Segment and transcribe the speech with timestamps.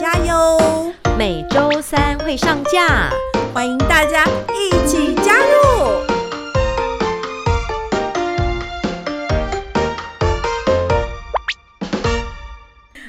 [0.00, 0.94] 大家哟。
[1.18, 3.10] 每周三会上架，
[3.52, 4.24] 欢迎大家
[4.54, 6.06] 一起加入。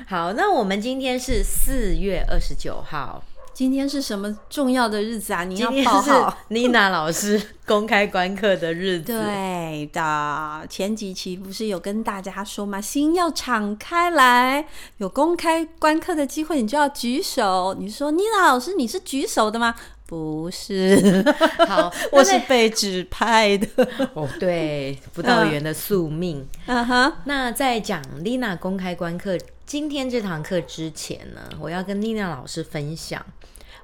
[0.08, 3.24] 好，那我们今天是四月二十九号。
[3.60, 5.44] 今天是什么重要的日子啊？
[5.44, 6.38] 你要报好。
[6.48, 9.12] 妮娜老师公开观课的日子。
[9.12, 12.80] 对的，前几期不是有跟大家说吗？
[12.80, 14.66] 心要敞开来，
[15.00, 17.76] 有公开观课的机会，你就要举手。
[17.78, 19.76] 你说妮娜老师，你是举手的吗？
[20.06, 21.22] 不是，
[21.68, 23.68] 好， 我是被指派的。
[24.16, 26.48] 哦，对，辅导员的宿命。
[26.66, 27.14] 嗯哼。
[27.26, 29.38] 那在讲妮娜公开观课
[29.70, 33.24] 今天这堂课之前呢，我要跟妮娜老师分享。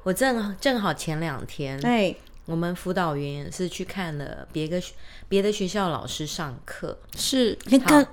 [0.02, 2.16] 我正正好前两天，哎，
[2.48, 4.82] 我们辅导员是去看了别个
[5.30, 7.56] 别的学校老师上课，是，
[7.88, 8.08] 跟，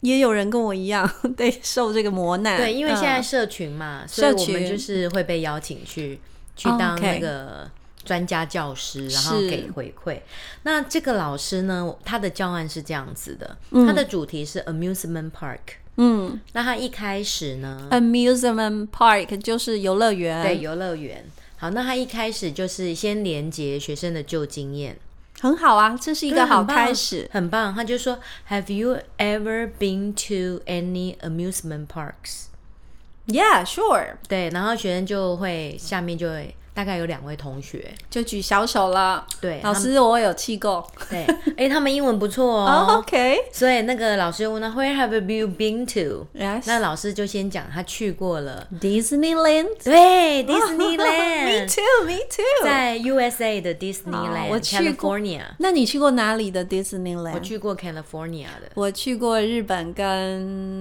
[0.00, 2.58] 也有人跟我一样， 对，受这个磨难。
[2.58, 6.20] 对，因为现在社群嘛，所以我们就是会被邀请去
[6.54, 7.66] 去当那个
[8.04, 10.20] 专家教师，然后给回馈。
[10.64, 15.78] 那这个老师呢，他的教案是这样子的，他的主题是 amusement park。
[15.96, 21.24] 嗯，那他一开始呢，amusement park 就是游乐园，对，游乐园。
[21.56, 24.96] 好，那他一开始就是先连接学生的旧经验，
[25.40, 27.74] 很好啊，这是一个好开始，很棒。
[27.74, 34.16] 他就说，Have you ever been to any amusement parks？Yeah, sure。
[34.28, 36.54] 对，然后学生就会下面就会。
[36.74, 39.24] 大概有两位同学就举小手了。
[39.40, 40.84] 对，老师，我有去过。
[41.08, 41.24] 对，
[41.56, 42.96] 哎，他们英文不错哦。
[42.98, 43.38] OK。
[43.52, 46.64] 所以那个老师问他，Where have you been to？Yes。
[46.66, 49.68] 那老师就先讲他去过了 Disneyland。
[49.84, 51.44] 对，Disneyland。
[51.44, 52.64] Me too, me too。
[52.64, 55.14] 在 USA 的 Disneyland，我去过。
[55.14, 55.42] California。
[55.58, 57.34] 那你去过哪里的 Disneyland？
[57.34, 58.70] 我去过 California 的。
[58.74, 60.04] 我去过日本跟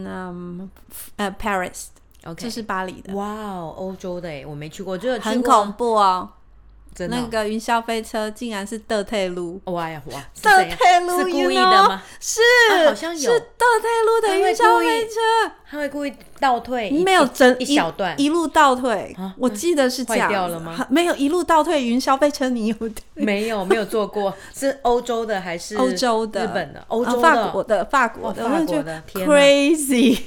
[0.07, 0.67] 嗯
[1.17, 1.92] 呃 Paris。
[2.25, 2.35] Okay.
[2.44, 6.29] 这是巴黎的，哇哦，欧洲的哎，我没去过，就很恐怖哦。
[6.95, 10.23] 真的，那个云霄飞车竟然是德特路，哇呀哇，
[11.00, 12.01] 路是故意的吗？
[12.19, 12.39] 是，
[12.88, 15.16] 好像有是德特路的云霄飞车，
[15.67, 19.16] 他会故意倒退，没有整一小段，一路倒退。
[19.39, 20.85] 我记得是这样，坏掉了吗？
[20.88, 22.75] 没有一路倒退，云霄飞车你有？
[23.16, 26.45] 没有，没有坐过，是欧洲的还是欧洲的？
[26.45, 26.83] 日本的？
[26.89, 27.22] 欧洲的？
[27.22, 27.85] 法国的？
[27.85, 28.47] 法国的？
[28.47, 30.19] 法国的？Crazy。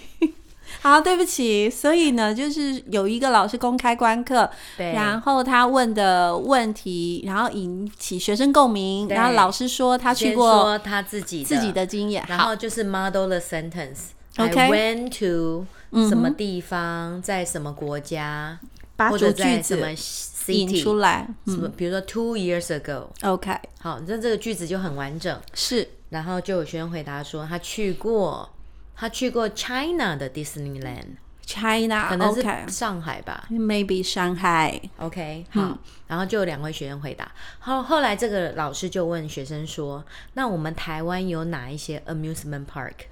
[0.81, 1.71] 好，对不起。
[1.71, 14.11] 所以呢，就是有一个老师公开观课，对，然后他问的问题，然后引起学生共鸣，然后老师说他去过，说他自己自己的经验，然后就是 model the sentence。
[14.39, 15.67] OK，I went to
[16.09, 18.59] 什么地方，在什么国家，
[18.97, 19.79] 把主句子
[20.49, 23.07] 引出来，什么，比如说 two years ago。
[23.23, 25.41] OK，好，那这个句子就很完整。
[25.55, 28.49] 是，然后就有学生回答说他去过。
[28.97, 34.81] 他去过 China 的 Disneyland，China 可能是上海吧，Maybe 上海。
[34.99, 37.31] OK，好，然后就有两位学生回答。
[37.61, 40.03] 后后来这个老师就问学生说
[40.33, 43.07] ：“那我们台湾有哪一些 amusement park？”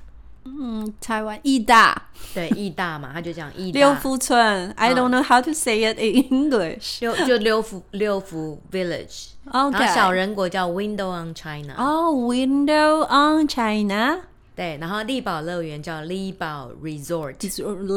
[0.47, 3.81] 嗯，台湾义大，对，义大嘛，他就讲义大。
[3.81, 7.00] 六福村，I don't know how to say it in English。
[7.00, 9.28] 六就六福六福 Village。
[9.50, 11.75] 然后小人国叫 Window on China。
[11.78, 14.21] 哦，Window on China。
[14.56, 17.34] 对，然后力宝乐园叫力宝 Resort，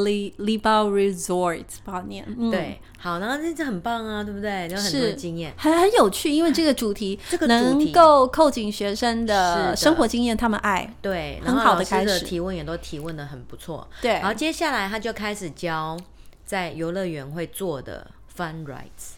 [0.04, 2.26] 力力宝 Resort，不好念。
[2.38, 4.68] 嗯、对，好，然后这这很棒啊，对不对？
[4.70, 10.92] 有很多经验，很很有趣，因为这个主题，这个能够扣紧学生的生活经验，他们爱。
[11.02, 12.26] 对，很好的开始。
[12.26, 13.88] 提问也都提问的很不错。
[14.02, 15.96] 对，然后接下来他就开始教
[16.44, 19.17] 在游乐园会做的 Fun Rides。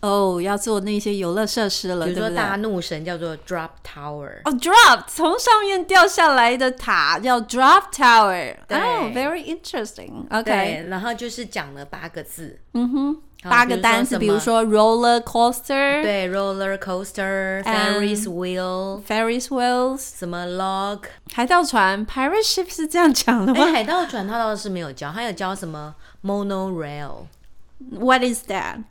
[0.00, 10.88] 哦，oh, 要做那些游乐设施了，比如说大怒神叫做 Drop Tower，哦、oh,，Drop 从上面掉下来的塔叫 Drop Tower，哦，oh,，very interesting，OK，、okay.
[10.88, 21.00] 然后就是讲了八个字，嗯哼，八个单词，比如说 roller coaster，对，roller coaster，Ferris wheel，Ferris wheels，什么 log，
[21.34, 23.64] 海盗船，pirate ship 是这样讲的吗？
[23.64, 25.94] 哎，海盗船他倒是没有教，他有教什么
[26.24, 28.84] monorail，What is that？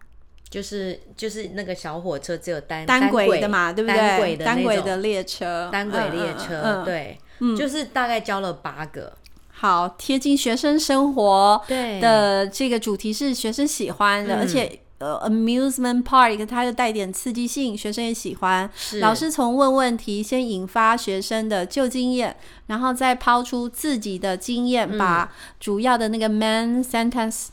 [0.49, 3.97] 就是就是那个小火车，只有单单轨的嘛，对不对？
[3.97, 7.17] 单轨的单轨的列车，单轨列车，对，
[7.57, 9.13] 就是大概教了八个。
[9.51, 11.61] 好，贴近学生生活
[12.01, 18.69] 的这个主题是学生喜欢的，而且呃 amusement park，它又带点刺激性，学生也喜欢。
[19.01, 22.35] 老师从问问题先引发学生的旧经验，
[22.67, 27.47] 然后再抛出自己的经验，嗯、把主要的那个 main sentence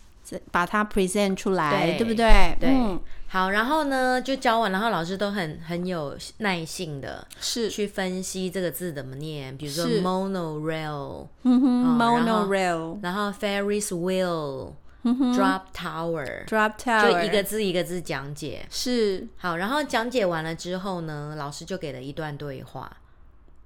[0.50, 2.56] 把它 present 出来，对，对不对？
[2.61, 2.70] 对。
[2.70, 18.64] 嗯好，然后呢就教完，然后老师都很很有耐性的，是去分析这个字怎么念，比如说 monorail，嗯哼，monorail，然后 Ferris wheel，drop tower，drop tower，就一个字一个字讲解。
[18.70, 22.96] 是，好，然后讲解完了之后呢，老师就给了一段对话，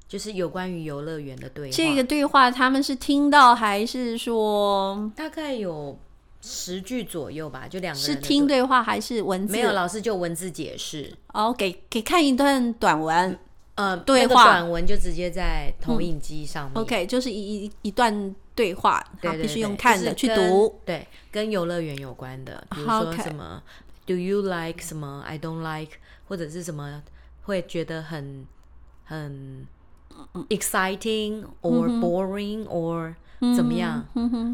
[0.09, 1.77] 就是有关于游乐园的对话。
[1.77, 5.99] 这个对话他们是听到还是说大概有？
[6.43, 8.09] 十句左右吧，就两个人。
[8.09, 9.53] 是听对话还是文字？
[9.53, 11.13] 没有，老师就文字解释。
[11.33, 13.39] 哦，给给看一段短文，
[13.75, 16.73] 呃，对话、那个、短文就直接在投影机上面。
[16.75, 20.81] 嗯、OK，就是一一一段对话，对必须用看的、去读。
[20.85, 24.07] 对，跟游乐园有关的，比如说什么、okay.
[24.07, 25.93] “Do you like” 什么 “I don't like”，
[26.29, 27.03] 或者是什么
[27.43, 28.47] 会觉得很
[29.05, 29.67] 很
[30.49, 33.15] exciting or boring、嗯、or
[33.57, 34.05] 怎么样？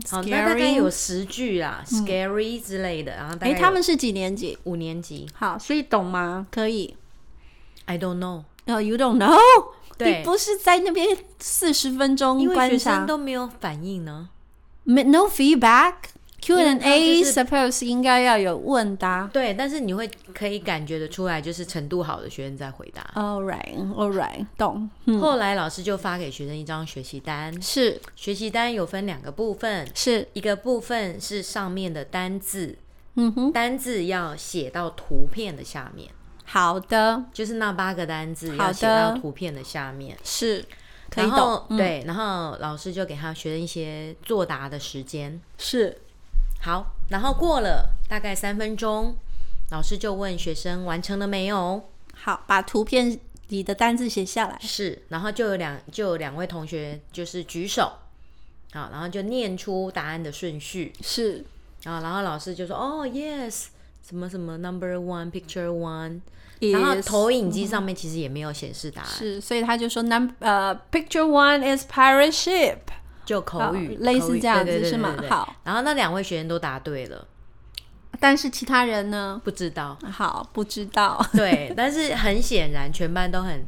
[0.08, 3.12] 好，那大概有十句啦、嗯、，scary 之类的。
[3.16, 4.56] 然后，哎，他们是几年级？
[4.64, 5.28] 五年级。
[5.34, 6.46] 好，所以懂吗？
[6.50, 6.96] 可以。
[7.86, 8.44] I don't know.
[8.66, 9.38] Oh, you don't know?
[9.96, 14.28] 对，你不是在那边四十分钟观察，因为学生都没有反应呢。
[14.84, 15.94] No feedback.
[16.40, 23.02] Q&A suppose 应该要有问答，对，但是你会可以感觉得出来，就是程度好的学生在回答。
[23.14, 24.88] All right, all right，懂。
[25.06, 28.00] 嗯、后来老师就发给学生一张学习单，是。
[28.14, 30.28] 学习单有分两个部分，是。
[30.34, 32.78] 一个部分是上面的单字，
[33.14, 36.08] 嗯哼，单字要写到图片的下面。
[36.44, 40.64] 好的，就是那八个单字要写到图片的下面，是
[41.10, 41.32] 可以懂。
[41.32, 45.96] 然后、嗯、对，然后老师就给他学生一些作答的时间，是。
[46.60, 49.16] 好，然后过了大概三分钟，
[49.70, 51.88] 老师就问学生完成了没有？
[52.14, 53.18] 好，把图片
[53.48, 54.58] 里的单字写下来。
[54.60, 57.92] 是，然后就有两就有两位同学就是举手，
[58.72, 60.92] 好，然后就念出答案的顺序。
[61.00, 61.44] 是，
[61.84, 63.66] 啊，然后老师就说：“哦，yes，
[64.04, 66.20] 什么什么 number one picture one。”
[66.72, 69.10] 然后投影机上面其实也没有显示答案。
[69.10, 72.78] 是，所以他就说：“num 呃、uh,，picture one is pirate ship。”
[73.26, 75.14] 就口语，类似这样子，是吗？
[75.28, 77.26] 好，然后那两位学员都答对了，
[78.20, 79.38] 但是其他人呢？
[79.44, 79.98] 不知道。
[80.10, 81.20] 好，不知道。
[81.32, 83.66] 对，但是很显然，全班都很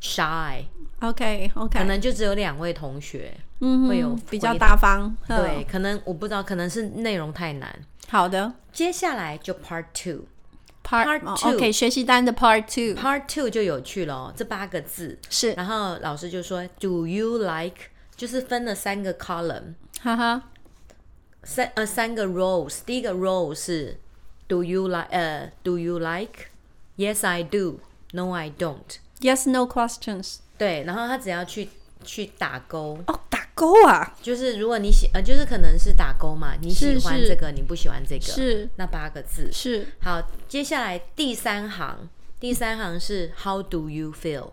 [0.00, 0.62] shy。
[1.00, 5.16] OK OK，可能就只有两位同学，嗯，会有比较大方。
[5.26, 7.74] 对，可能我不知道，可能是内容太难。
[8.08, 10.26] 好的，接下来就 Part Two。
[10.84, 15.52] Part Two，OK，学习单的 Part Two，Part Two 就有趣了，这八个字是。
[15.52, 20.42] 然后老师就说：“Do you like？” 就是分了三个 column，哈哈，
[21.44, 22.80] 三呃三个 rows。
[22.84, 23.96] 第一个 row 是
[24.48, 25.06] Do you like？
[25.10, 27.78] 呃，Do you like？Yes, I do.
[28.12, 28.98] No, I don't.
[29.20, 30.38] Yes, no questions。
[30.58, 31.68] 对，然后他只要去
[32.02, 39.86] 去打勾哦，打勾啊，就是如果你喜呃，就是可能是打勾嘛，你喜欢这个，你不喜欢这个，是那八个字是。
[40.00, 42.08] 好，接下来第三行，
[42.40, 44.50] 第三行是 How do you feel？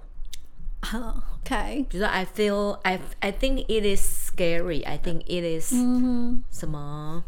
[0.84, 1.86] 好， OK。
[1.88, 4.84] 比如说，I feel I I think it is scary.
[4.84, 5.72] I think it is
[6.50, 7.22] 什么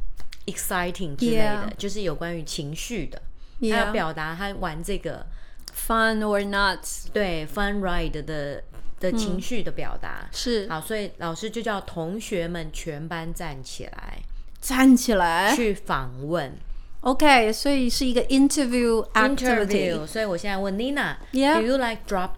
[0.47, 3.21] exciting 之类的，就是有关于情绪的。
[3.61, 5.27] 他要表达他玩这个
[5.75, 6.81] fun or not，
[7.13, 8.63] 对 fun ride 的
[8.99, 14.19] 的情绪的表达是好，所以老师就叫同学们全班站起来，
[14.61, 16.57] 站起来去访问。
[17.01, 20.07] OK，所以是一个 interview activity。
[20.07, 22.31] 所以我现在问 Nina，Do you like drop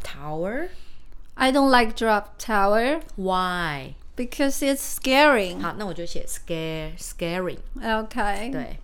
[1.39, 3.01] tower？I don't like drop tower.
[3.15, 3.95] Why?
[4.15, 5.59] Because it's scary.
[5.61, 7.57] 好，那我就写 scare, scary.
[7.81, 8.49] OK.
[8.51, 8.77] 对，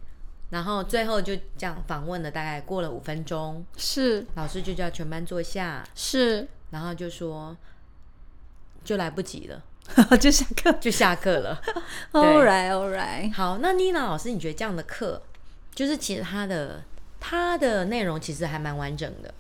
[0.50, 7.56] 然后最后就这样访问了，大概过了五分钟，是老师就叫全班坐下，是，然后就说
[8.86, 9.62] 就来不及了，
[10.18, 11.62] 就下课，就下课了。
[12.14, 13.34] All right, all right.
[13.34, 15.22] 好，那妮娜老师，你觉得这样的课，
[15.74, 16.82] 就是其实它的
[17.20, 19.34] 它的内容其实还蛮完整的，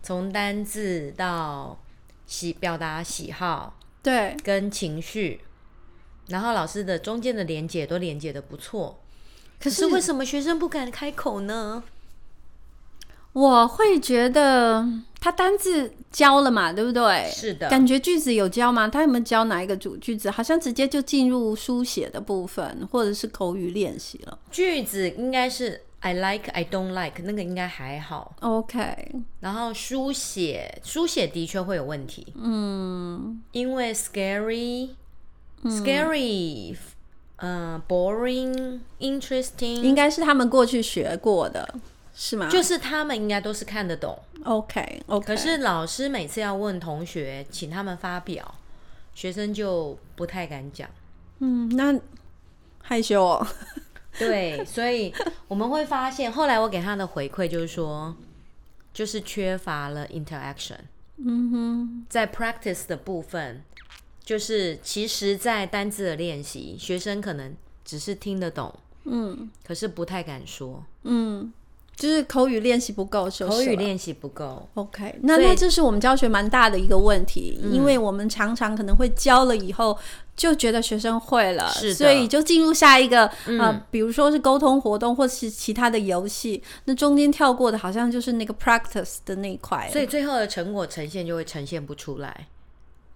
[0.00, 1.76] 从单字到。
[2.26, 5.40] 喜表达喜好，对，跟情绪，
[6.28, 8.98] 然后老师的中间的连接都连接的不错，
[9.60, 11.82] 可是为什么学生不敢开口呢？
[13.32, 14.86] 我会觉得
[15.20, 17.30] 他单字教了嘛，对不对？
[17.32, 18.88] 是的，感觉句子有教吗？
[18.88, 20.30] 他有没有教哪一个主句子？
[20.30, 24.38] 好像直接就进入书写的部分，或者是口语练习了。
[24.50, 25.82] 句子应该是。
[26.04, 28.34] I like, I don't like，那个应该还好。
[28.40, 29.12] OK。
[29.38, 32.26] 然后书写，书写的确会有问题。
[32.34, 36.76] 嗯，因为 scary，scary，、嗯、
[37.36, 41.72] 嗯、呃、，boring，interesting，应该是他们过去学过的，
[42.12, 42.50] 是吗？
[42.50, 44.18] 就是他们应该都是看得懂。
[44.42, 45.04] OK，OK。
[45.06, 45.24] Okay, okay.
[45.24, 48.56] 可是老师每次要问同学，请他们发表，
[49.14, 50.90] 学生就不太敢讲。
[51.38, 51.96] 嗯，那
[52.82, 53.46] 害羞哦。
[54.18, 55.12] 对，所以
[55.48, 58.14] 我们会发现，后来我给他的回馈就是说，
[58.92, 60.78] 就是缺乏了 interaction。
[61.16, 63.62] 嗯哼，在 practice 的部分，
[64.24, 67.54] 就是其实，在单字的练习，学生可能
[67.84, 71.52] 只是听得懂，嗯，可是不太敢说，嗯。
[71.94, 74.68] 就是口语练习不够，是口语练习不够。
[74.74, 79.96] OK，那那这是我们教学蛮大的一个问题，嗯，因为我们常常可能会教了以后
[80.34, 92.48] 就觉得学生会了，是，所以就进入下一个，嗯，呃，比如说是沟通活动或是其他的游戏，那中间跳过的好像就是那个 practice 的那一块，所以最后的成果呈现就会呈现不出来，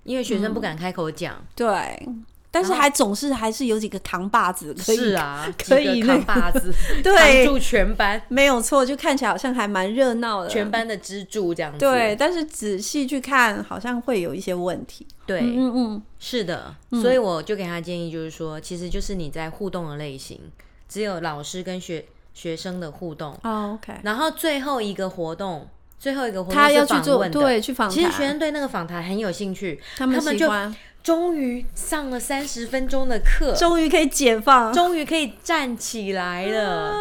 [0.04, 2.08] 因为学生不敢开口讲，嗯，对。
[2.50, 6.72] 但是还总是还是有几个扛把子可以，是啊， 可以扛把子，
[7.04, 11.78] 对，扛住全班，没有错，就看起来好像还蛮热闹的，全班的支柱这样子。
[11.78, 15.06] 对，但是仔细去看，好像会有一些问题。
[15.26, 20.40] 对，嗯嗯，嗯，是的，所以我就给他建议，就是说，其实就是你在互动的类型，
[20.88, 23.36] 只有老师跟学学生的互动。
[23.42, 24.00] 哦，OK。
[24.02, 27.94] 然后最后一个活动，最后一个活动他要去做，对，去访谈。
[27.94, 30.74] 其实学生对那个访谈很有兴趣，他们喜欢。
[31.06, 36.90] 终于上了三十分钟的课，终于可以解放，终于可以站起来了。
[36.90, 36.98] 啊、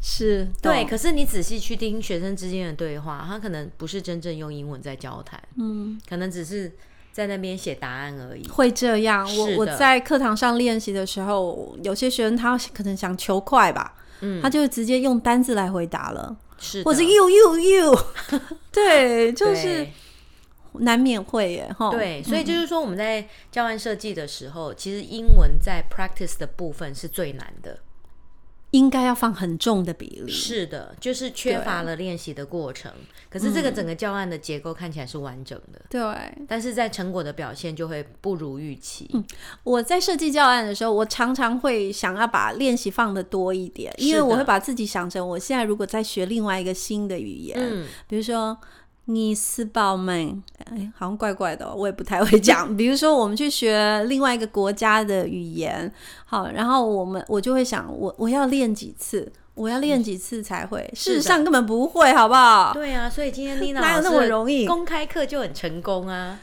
[0.00, 6.70] 是对，可是你仔细去听学生之间的对话，他可能不是真正用英文在交谈，嗯，可能只是
[7.10, 8.46] 在那边写答案而已。
[8.46, 9.28] 会这样？
[9.36, 17.98] 我我在课堂上练习的时候，有些学生他可能想求快吧，嗯，他就直接用单字来回答了，是，或者 you you you，
[18.70, 19.84] 对，就是。
[20.80, 21.90] 难免会耶，哈。
[21.90, 27.78] 对，所以就是说我们在教案设计的时候，嗯，其实英文在 practice 的部分是最难的，
[28.70, 30.32] 应该要放很重的比例。
[30.32, 32.90] 是的，就是缺乏了练习的过程。
[33.28, 36.00] 可是这个整个教案的结构看起来是完整的，对。
[36.46, 39.08] 但是在成果的表现就会不如预期。
[39.14, 39.24] 嗯，
[39.64, 48.56] 我在设计教案的时候，我常常会想要把练习放的多一点，因为我会把自己想成我现在如果在学另外一个新的语言，嗯，比如说。
[49.06, 52.76] 尼斯堡们，哎，好像怪怪的哦，我也不太会讲。
[52.76, 55.92] 比如说，我们去学另外一个国家的语言，
[56.24, 60.88] 好，然后我们我就会想，我我要练几次，我要练几次才会。
[60.94, 62.72] 事实上根本不会，好不好？
[62.72, 64.66] 对啊，所以今天丽娜哪有那么容易？
[64.66, 66.38] 公开课就很成功啊！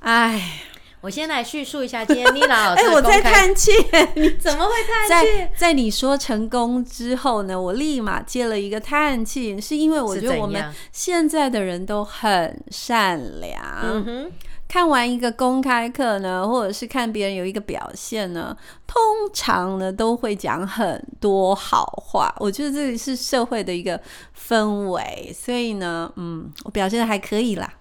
[0.00, 0.60] 哎。
[1.02, 2.82] 我先来叙述一下今天妮娜老师。
[2.86, 3.70] 哎、欸，我在叹气，
[4.16, 4.72] 你怎么会
[5.08, 5.26] 叹气？
[5.38, 13.62] 在在你说成功之后呢，我立马接了一个叹气，是因为我觉得我们现在的人都很善良。
[13.82, 14.32] 嗯哼。
[14.68, 18.56] 看完一个公开课呢，或者是看别人有一个表现呢，
[18.86, 19.00] 通
[19.32, 22.34] 常呢都会讲很多好话。
[22.38, 24.00] 我觉得这里是社会的一个
[24.36, 27.72] 氛围，所以呢，嗯，我表现的还可以啦。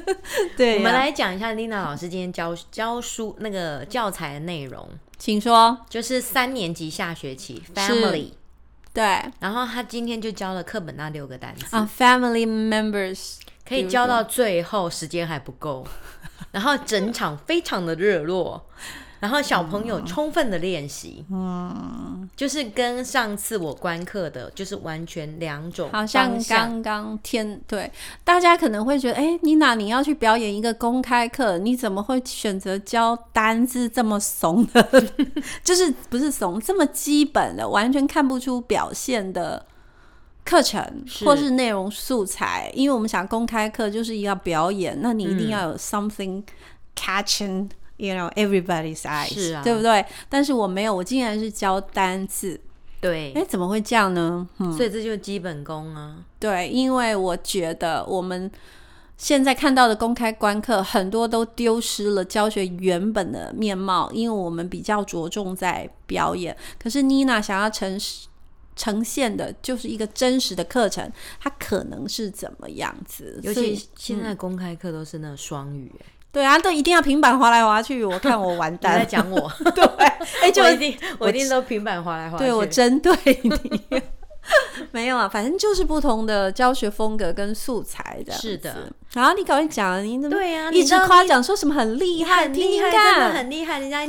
[0.56, 4.86] 对、啊，我们来讲一下丽娜老师今天教教书那个教材的内容，
[5.18, 5.78] 请说。
[5.88, 8.32] 就是三年级下学期 family，
[8.92, 15.86] 对，然后他今天就教了课本那六个单词啊，family members 可以教到最后，时间还不够。
[16.56, 18.58] 然后整场非常的热络，
[19.20, 27.92] 然后小朋友充分的练习，嗯，就是跟上次我观课的，就是完全两种，好像刚刚天对，
[28.24, 35.04] 大家可能会觉得，哎，妮娜你要去表演一个公开课，你怎么会选择教单字这么怂的？
[35.62, 39.66] 就是不是怂，这么基本的，完全看不出表现的。
[40.46, 46.42] 课程或是内容素材，因为我们想公开课就是要表演，那你一定要有 something
[46.94, 50.04] catching you know everybody's eyes，是啊，对不对？
[50.28, 52.60] 但是我没有，我竟然是教单字，
[53.00, 54.48] 对，哎，怎么会这样呢？
[54.58, 56.18] 嗯，所以这就是基本功啊。
[56.38, 58.48] 对，因为我觉得我们
[59.16, 66.56] 现在看到的公开观课很多都丢失了教学原本的面貌，因为我们比较着重在表演。
[66.78, 68.28] 可是妮娜想要诚实。
[68.76, 73.40] 呈现的就是一个真实的课程，它可能是怎么样子？
[73.42, 75.90] 尤其现在公开课都是那个双语，
[76.30, 78.04] 对啊，都一定要平板滑来滑去。
[78.04, 79.50] 我看我完蛋， 你在讲我？
[79.74, 82.44] 对，哎、欸，就一定我，我一定都平板滑来滑去。
[82.44, 84.02] 对，我针对你，
[84.92, 88.34] 没有啊，反正就是不同的教学风格跟素材的。
[88.34, 90.70] 是的，然后你赶快讲，你怎么对啊？
[90.70, 93.80] 一直夸奖说什么很厉害，很厉害，真的很厉害。
[93.80, 94.06] 人家一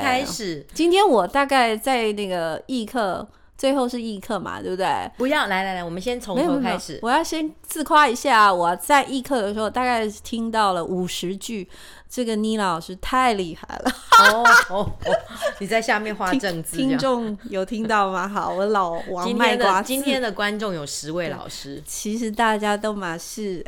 [0.00, 3.28] 开始，今天我大概在那个艺课。
[3.58, 4.86] 最后是易课嘛，对不对？
[5.16, 6.96] 不要，来来来，我们先从头开始。
[7.02, 11.68] 我要先自夸一下，我在易课的时候大概听到了五十句，
[12.08, 13.90] 这个妮娜老师太厉害了。
[14.20, 15.12] 哦哦哦！
[15.58, 18.28] 你在下面画正字，听众有听到吗？
[18.28, 19.82] 好，我老王卖瓜。
[19.82, 23.64] 今天的观众有十位老师，其实大家都嘛是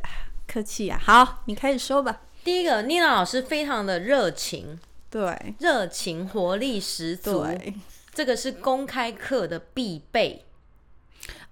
[0.47, 1.01] 客气啊。
[1.03, 2.21] 好，你开始说吧。
[2.45, 4.79] 第一个，妮娜老师非常的热情，
[5.11, 7.43] 对，热情活力十足。
[7.43, 7.75] 对
[8.13, 10.45] 这个是公开课的必备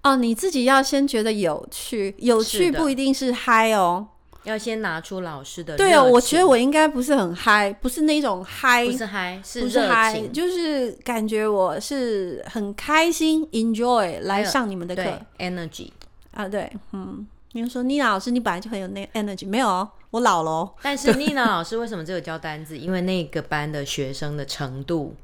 [0.01, 4.07] 哦，你自己要先觉得有趣，有趣不一定是嗨哦，
[4.43, 5.75] 要先拿出老师的。
[5.75, 15.03] 对哦，我觉得我应该不是很嗨，不是那种嗨，不是嗨，是不是嗨，就是感觉我是很开心，enjoy 来上你们的课
[15.37, 15.89] ，energy
[16.31, 20.73] 啊，对，嗯，你说妮娜老师，你本来就很有那 energy，没有哦，我老了哦。
[20.81, 22.77] 但是妮娜老师为什么只有教单字？
[22.77, 25.15] 因为那个班的学生的程度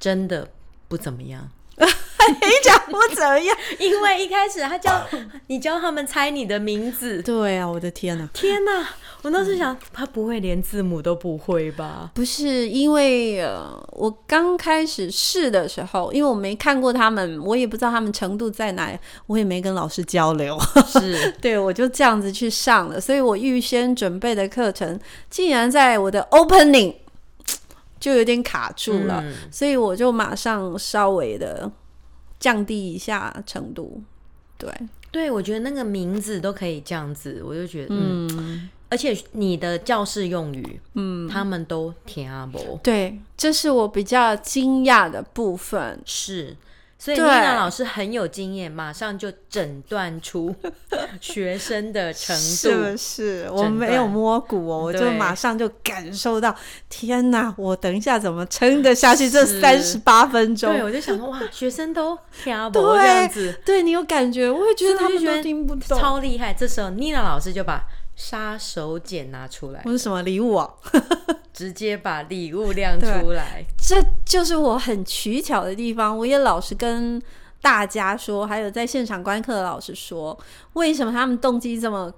[0.00, 0.48] 真的。
[0.92, 1.48] 不怎么样，
[1.80, 1.86] 你
[2.62, 5.02] 讲不怎么样， 因为一开始他教
[5.46, 7.22] 你教他们猜你的名字。
[7.22, 8.86] 对啊，我的天哪，天哪！
[9.22, 12.10] 我当时想，他不会连字母都不会吧？
[12.12, 18.92] 不是，因为呃，我刚开始试的时候，因为我没看过他们，我也不知道他们程度在哪，
[19.28, 20.58] 我也没跟老师交流。
[20.86, 26.96] 是， 对，我就这样子去上了，所以我预先准备的课程，竟然在我的 opening。
[28.02, 31.70] 就有点卡住了，嗯、所以我就马上稍微的
[32.40, 34.02] 降低一下程度。
[34.58, 34.68] 对，
[35.12, 42.60] 对我觉得那个名字都可以这样子，我就觉得，嗯，嗯而且你的教室用语，嗯，他们都听阿伯。
[42.82, 46.00] 对，这是我比较惊讶的部分。
[46.04, 46.56] 是。
[47.02, 50.54] 所以妮娜老师很有经验，马上就诊断出
[51.20, 52.40] 学生的程度。
[52.40, 56.54] 是是，我没有摸骨哦，我就马上就感受到，
[56.88, 57.52] 天哪！
[57.56, 60.72] 我等一下怎么撑得下去这三十八分钟？
[60.72, 63.60] 对，我就想说，哇，学生都听不懂这样子。
[63.64, 64.48] 对，你有感觉？
[64.48, 66.54] 我也觉得他们都听不懂，超厉害。
[66.54, 67.82] 这时候妮娜老师就把
[68.24, 70.70] 杀手锏拿出来，我是什么礼物 啊？
[71.52, 76.16] 直接把礼物亮出来，这就是我很取巧的地方。
[76.16, 77.20] 我也老实跟
[77.60, 80.38] 大家说，还有在现场观课的老师说，
[80.74, 82.12] 为什么他们动机这么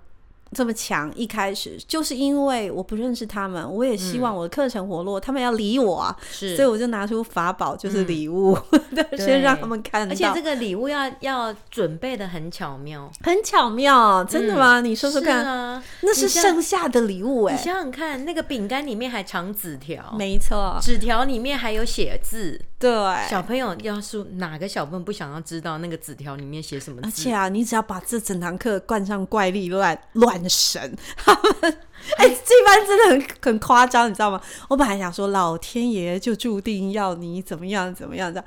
[0.54, 10.12] 这么强，一开始就是因为我不认识他们，我也希望我的课程活络，嗯、他们要理我啊，是，所以我就拿出法宝，就是礼物， 嗯、先让他们看到。
[10.12, 14.80] 而且这个礼物要要准备的很巧妙，很巧妙，真的吗？
[14.80, 22.60] 嗯、你说说看，是啊、那是剩下的礼物哎、欸，你想想看，那个饼干里面还藏纸条，没错，纸条里面还有写字。
[22.84, 27.08] 对，小朋友要是哪个小朋友不想要知道那个纸条里面写什么字？
[27.08, 31.78] 而且啊，你只要把这整堂课冠上怪力乱乱神，他 们
[32.18, 34.38] 哎，这班真的很很夸张，你知道吗？
[34.68, 38.44] 我本来想说，老天爷就注定要你怎么样怎么样的。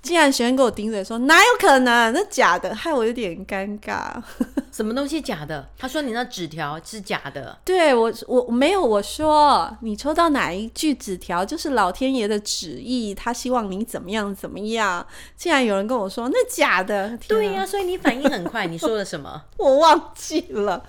[0.00, 4.22] 竟然学生给我顶嘴说哪有可能，那假的，害我有点尴尬。
[4.80, 5.68] 什么东西假的？
[5.76, 7.58] 他说你那纸条是假的。
[7.66, 8.82] 对我，我没有。
[8.82, 15.06] 我说你抽到哪一句纸条，就是老天爷的旨意，他希望你怎么样怎么样。
[15.36, 17.14] 竟然有人跟我说那假的。
[17.28, 18.66] 对呀、啊，所以你反应很快。
[18.66, 19.42] 你说了什么？
[19.58, 20.82] 我忘记了。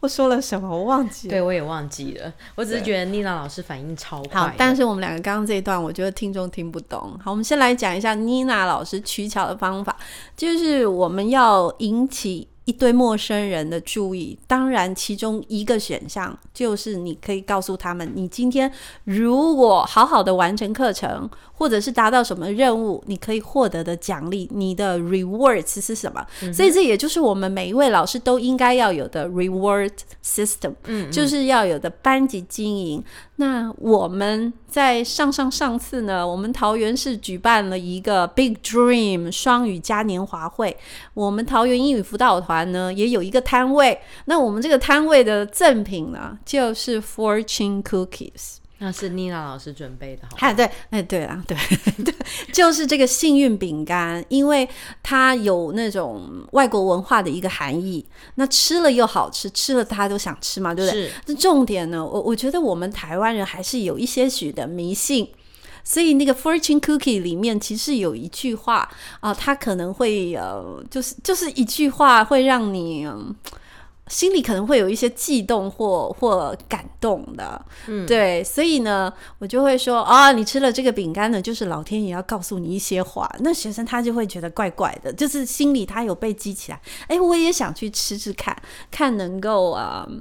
[0.00, 0.68] 我说了什么？
[0.68, 1.30] 我忘记了。
[1.30, 2.30] 对，我也忘记了。
[2.54, 4.40] 我只是觉得妮娜老师反应超快。
[4.42, 7.18] 好，但是我们两个刚刚这一段，我觉得听众听不懂。
[7.24, 9.96] 好，我们先来讲一下妮娜老师取巧的方法，
[10.36, 14.38] 就是我们要引起一堆陌生人的注意。
[14.46, 18.72] 当然，其中一个选项就是你可以告诉他们，你今天
[19.04, 21.28] 如果好好的完成课程。
[21.62, 26.26] 或者是达到什么任务，你可以获得的奖励，你的 rewards 是什么？
[26.42, 29.92] 嗯、所以这也就是我们每一位老师都应该要有的 reward
[30.24, 33.04] system，嗯，嗯，就是要有的班级经营。
[33.36, 40.76] 那我们在上上上次呢，我们桃园市举办了一个 Big Dream 双语嘉年华会，
[41.14, 44.00] 我们桃园英语辅导团呢也有一个摊位。
[44.24, 48.56] 那我们这个摊位的赠品呢，就是 Fortune Cookies。
[48.84, 50.36] 那是妮娜老师准备的，好。
[50.40, 51.56] 哎，对，哎，对啊，对
[52.04, 52.12] 对，
[52.52, 54.68] 就是这个幸运饼干，因为
[55.04, 58.04] 它有那种外国文化的一个含义。
[58.34, 61.06] 那吃了又好吃，吃了大家都想吃嘛，对不对？
[61.06, 61.12] 是。
[61.26, 65.28] 那重点呢，我我觉得我们台湾人还是有一些许的迷信，
[65.84, 68.78] 所以那个 Fortune Cookie 里面其实有一句话
[69.20, 73.06] 啊、呃，它可能会呃，就是就是一句话会让你。
[73.06, 73.16] 呃
[74.12, 83.26] 心里可能会有一些悸动或或感动的，嗯，对，所以呢，我就会说啊、哦，你吃了这个饼干呢，就是老天爷要告诉你一些话。
[83.40, 88.54] 那学生他就会觉得怪怪的，就是心里他有被激起来，哎，我也想去吃吃看，
[88.90, 90.16] 看能够啊、呃、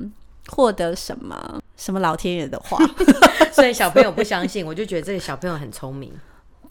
[0.48, 2.80] 获得什么什么老天爷的话。
[3.52, 6.14] 所以小朋友不相信，我就觉得这个小朋友很聪明。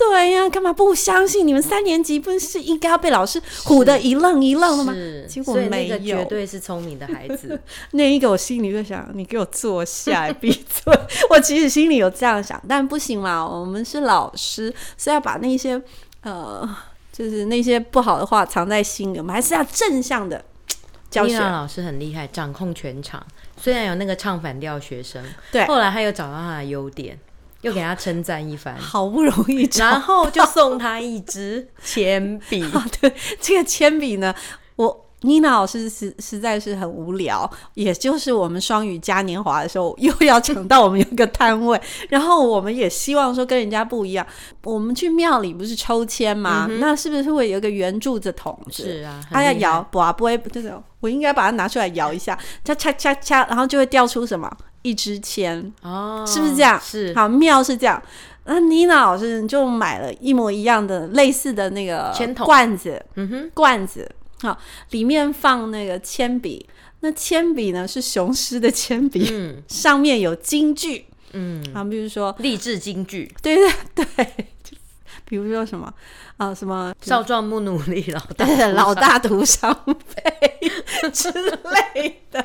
[0.01, 1.47] 对呀、啊，干嘛不相信？
[1.47, 4.95] 你们三年级不是应该要被老师唬得一愣一愣的吗？
[5.29, 7.61] 结果没有，绝对是聪明的孩子。
[7.93, 10.99] 那一个我心里就想，你给我坐下，闭嘴！
[11.29, 15.79] 我其实心里有这样想，但不行嘛，我们是老师，是要把那些
[16.23, 16.67] 呃，
[17.13, 20.43] 就是那些不好的话藏在心里，我们还是要正向的
[21.11, 21.39] 教学。
[21.39, 23.23] 老师很厉害，掌控全场。
[23.59, 27.19] 虽然有那个唱反调学生，对，后来他又找到他的优点，
[27.63, 32.65] 又给他称赞一番，好不容易，然后就送他一支铅笔。
[33.01, 34.35] 对，这个铅笔呢，
[34.77, 35.07] 我。
[35.23, 44.27] 妮娜老师实实在是很无聊，也就是我们双语嘉年华的时候，又要抢到我们有一个摊位， 然后我们也希望说跟人家不一样。
[44.65, 46.67] 我们去庙里不是抽签吗？
[46.71, 48.85] 嗯、那是不是会有一个圆柱子筒子？
[48.85, 54.51] 是啊，他要摇，不啊，不会，这种我应该把它拿出来摇一下，恰恰恰恰，然后就会掉出什么
[54.83, 56.81] 一支签哦，是不是这样？
[56.83, 58.03] 是，好，庙是这样。
[58.45, 64.11] 那妮娜老师就买了一模一样的类似的那个罐子，嗯哼，罐子。
[64.41, 64.59] 好，
[64.91, 66.67] 里面放那个铅笔，
[67.01, 74.47] 那铅笔呢是雄狮的铅笔，嗯，上面有金句，嗯，啊，比如说励志金句，对对对，
[75.27, 75.93] 比如说什么
[76.39, 82.45] 啊，什么少壮不努力，老大 老大徒伤悲之类的。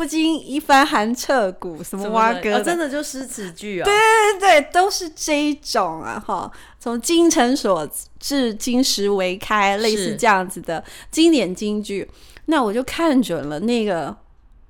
[0.00, 3.84] 不经一番寒彻骨，什么挖哥、哦，真的就诗词句啊？
[3.84, 3.94] 对
[4.40, 6.18] 对对，都是这一种啊！
[6.18, 7.86] 哈，从精诚所
[8.18, 12.10] 至，金石为开，类似这样子的经典金句。
[12.46, 14.16] 那我就看准了那个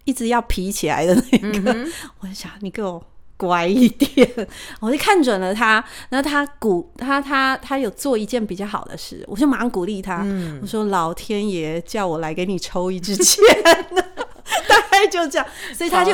[0.03, 3.01] 一直要皮起来的那个，嗯、 我就想你给我
[3.37, 4.29] 乖一点。
[4.81, 10.23] 我就看准了他，然后他鼓他他他有做一件比较好的事，我就马上鼓励他。
[10.25, 13.41] 嗯、我说老天爷叫我来给你抽一支签。
[15.11, 16.13] 就这样，所以他就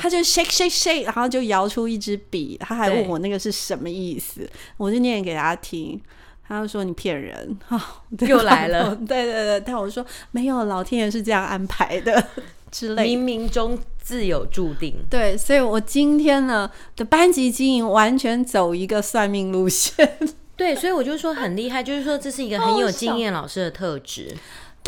[0.00, 2.56] 他就 shake shake shake，然后就摇出一支笔。
[2.60, 6.00] 他还问我那个是什么意思，我就念给他听。
[6.48, 7.80] 他就说你骗人， 哦，
[8.20, 8.94] 又来了。
[9.04, 12.24] 对对对，但我说没有，老天爷是这样安排的
[12.70, 13.02] 之类的。
[13.02, 14.94] 冥冥中自有注定。
[15.10, 20.16] 对，所以我今天呢的班级经营完全走一个算命路线。
[20.56, 24.32] 对，所以我就说很厉害，就是说这是一个很有经验老师的特质。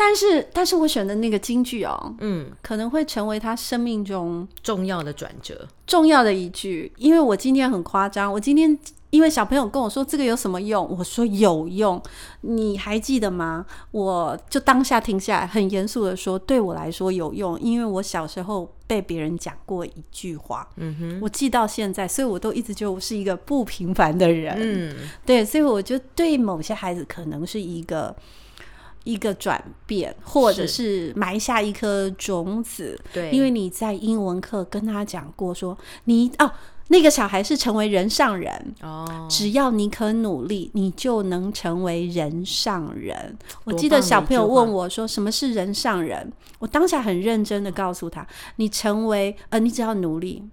[0.01, 6.89] 但是，但是我选的那个京剧哦，嗯，可能会成为他生命中重要的转折，重要的一句。
[6.95, 12.01] 因为我今天很夸张，我今天因为小朋友跟我说这个有什么用，我说有用，
[12.41, 13.65] 你还记得吗？
[13.91, 28.15] 我就当下停下来，很严肃的说，对我来说有用，因为我小时候被别人讲过一句话，嗯哼，我记到现在，所以我都一直觉得我是一个不平凡的人，嗯，对，所以我觉得对某些孩子可能是一个。
[29.03, 32.99] 一个转变，或者是埋下一颗种子。
[33.13, 36.51] 对，因为你在英文课跟他讲过说，你哦，
[36.89, 43.37] 那个小孩是成为人上人哦，只要你肯努力，你就能成为人上人。
[43.63, 46.31] 我记得小朋友问我说，什么是人上人？
[46.59, 48.25] 我当下很认真的告诉他，
[48.57, 50.43] 你成为呃，你只要努力。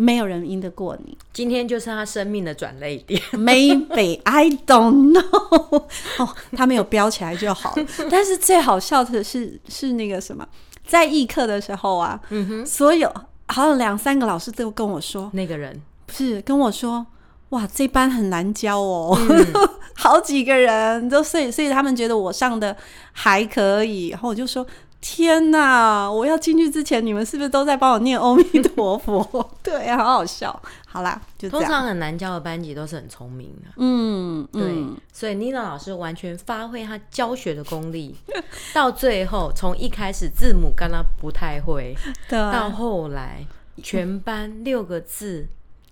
[0.00, 1.18] 没有人赢得过你。
[1.32, 3.20] 今天就是他生命的转捩点。
[3.32, 5.82] Maybe I don't know。
[6.18, 7.84] 哦，他没有标起来就好了。
[8.08, 10.46] 但是最好笑的是，是那个什么，
[10.86, 13.12] 在艺课的时候啊，嗯哼，所有
[13.48, 17.04] 好像两三个老师都跟我说，那个人不是跟我说，
[17.48, 22.76] 哇，这班很难教哦，嗯、好几个人都，所以所以他们觉得我上的
[23.10, 24.64] 还可以，然后我就说。
[25.00, 26.10] 天哪！
[26.10, 29.48] 我要进去之前，你们是不是都在帮我念阿弥陀佛？
[29.62, 30.60] 对啊，好好笑。
[30.86, 31.64] 好啦，就这样。
[31.64, 33.70] 通常很难教的班级都是很聪明的。
[33.76, 34.62] 嗯，对。
[34.64, 38.16] 嗯、所以妮娜老师完全发挥她教学的功力，
[38.74, 41.94] 到最后从一开始字母刚刚不太会，
[42.28, 43.46] 到后来
[43.82, 45.46] 全班六个字、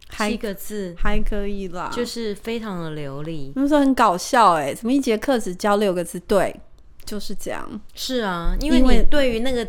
[0.09, 3.53] 还七个字还可以啦，就是非常的流利。
[3.55, 6.19] 他们说很搞笑哎，怎么一节课只教六个字？
[6.21, 6.61] 对。
[7.07, 9.67] 就是这样，是啊，因为你对于那个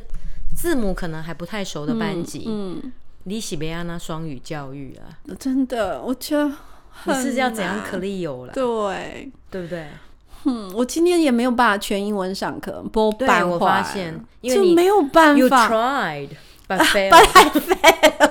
[0.55, 2.91] 字母可能还不太熟的班级，嗯，
[3.25, 5.05] 你喜别亚那双语教育啊，
[5.39, 6.51] 真的，我觉得
[7.05, 9.85] 你是要怎样可利有了，对，对不对？
[10.45, 16.29] 嗯，我今天也没有办法全英文上课，不办法，我发现，因为你没有办法，You tried
[16.67, 18.26] but failed。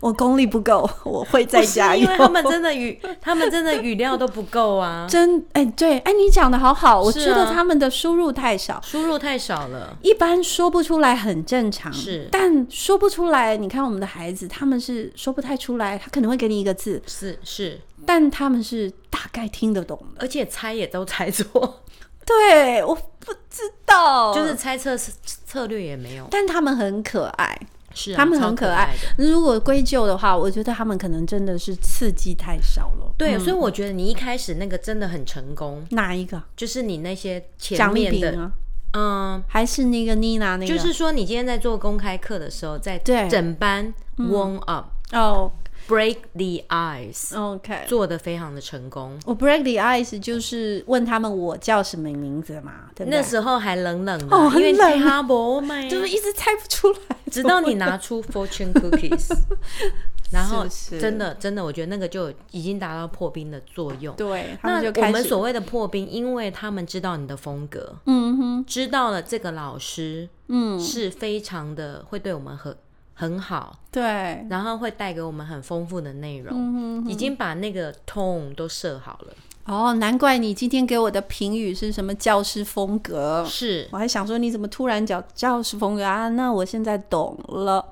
[0.00, 2.02] 我功力不够，我会再加油。
[2.02, 5.06] 因为他们真的语，他们真的语料都不够啊！
[5.10, 11.92] 真哎、欸，对哎、欸，你讲的好好，我觉得他们的输入太少，输入太少了，一般说不出来很正常。
[11.92, 21.82] 是，但说不出来，你看我们的孩子，他们是说不太出来，他可能会给你一个字，是是，但他们是大概听得懂的，而且猜也都猜错。
[22.24, 27.56] 对，我不知道，就是猜测策略也没有，但他们很可爱。
[27.96, 28.94] 是、啊、他们很可爱。
[29.16, 33.14] 可如果归咎的话，我觉得他们可能真的是刺激太少了。
[33.16, 35.82] 对，嗯、所以我觉得你一开始那个真的很成功。
[35.90, 36.40] 哪一个？
[36.54, 38.52] 就是你那些前面的，啊、
[38.92, 40.66] 嗯，还是那个妮娜那个？
[40.66, 45.52] 就是说，你今天在做公开课的时候，在整班 warm up、嗯、哦。
[45.88, 47.86] Break the ice，OK，Okay.
[47.86, 49.18] 做的非常的成功。
[49.24, 53.18] 我 break the ice 就是问他们我叫什么名字嘛，对不对？
[53.18, 57.16] 那时候还冷冷的，哦，很冷啊，不就是一直猜不出来。
[57.30, 59.32] 直到你拿出 fortune cookies，
[60.32, 60.66] 然后
[60.98, 64.14] 真的真的，我觉得那个就已经达到破冰的作用。
[64.16, 72.76] 对，那我们所谓的破冰，因为他们知道你的风格，嗯哼，知道了这个老师，嗯，是非常的会对我们很。
[73.18, 79.32] 很好，对，然后会带给我们很丰富的内容，嗯、哼哼已经把那个 tone 都设好了。
[79.64, 83.42] 哦，难怪你今天给我的评语是什么教师风格？
[83.48, 86.28] 是，我还想说你怎么突然讲教师风格啊？
[86.28, 87.84] 那我现在懂了。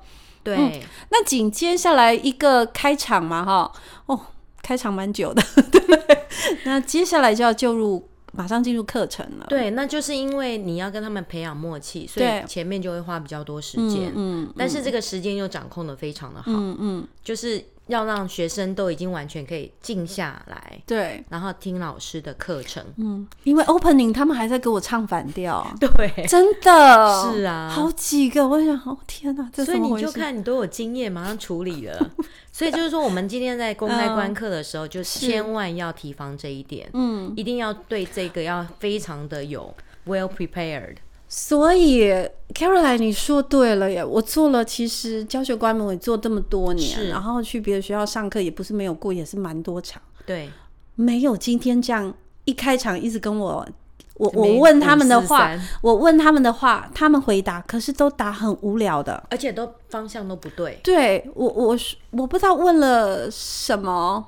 [0.43, 0.71] 对，嗯、
[1.09, 3.71] 那紧接下来一个开场嘛，哈，
[4.05, 4.19] 哦，
[4.61, 6.27] 开场蛮久的， 对，
[6.65, 8.07] 那接下来就要就入。
[8.35, 9.45] 马上进入课程了。
[9.49, 14.11] 对，那就是因为你要跟他们培养默契，所以前面就会花比较多时间。
[14.15, 16.51] 嗯，嗯，但是这个时间又掌控的非常的好。
[16.51, 17.63] 嗯嗯，就是。
[17.87, 22.83] 要让学生都已经完全可以静下来，对，然后听老师的课程。
[22.97, 27.31] 嗯，因为 opening 他们还在给我唱反调， 对，真的。
[27.31, 32.11] 是啊，好几个，我想，哦天哪，这所以你就看你都有经验，马上处理了。
[32.51, 39.73] 所以就是说，我们今天在公开观课的时候，就千万要提防这一点，嗯，一定要对这个要非常的有
[40.07, 40.95] well prepared。
[41.37, 42.09] 所以
[42.53, 44.01] ，Caroline，你说对了耶！
[44.05, 50.01] 我做了，其实教学观摩也做这么多年，是然后去别的学校上课也不是没有过，也是蛮多场。
[50.25, 50.49] 对，
[50.95, 52.13] 没有今天这样
[52.45, 53.67] 一开场一直跟我，
[54.13, 60.79] 我我问他们的话，我问他们的话，他们回答，可是都答很无聊的，而且都方向都不对。
[60.81, 61.77] 对我，我
[62.11, 64.25] 我不知道问了什么，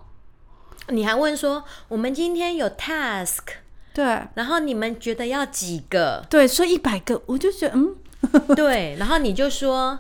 [0.90, 3.44] 你还问说我们今天有 task。
[3.98, 4.06] 对，
[4.36, 6.24] 然后你们觉得要几个？
[6.30, 7.96] 对，说一百个，我就觉得嗯，
[8.56, 9.98] 对，然后你就说，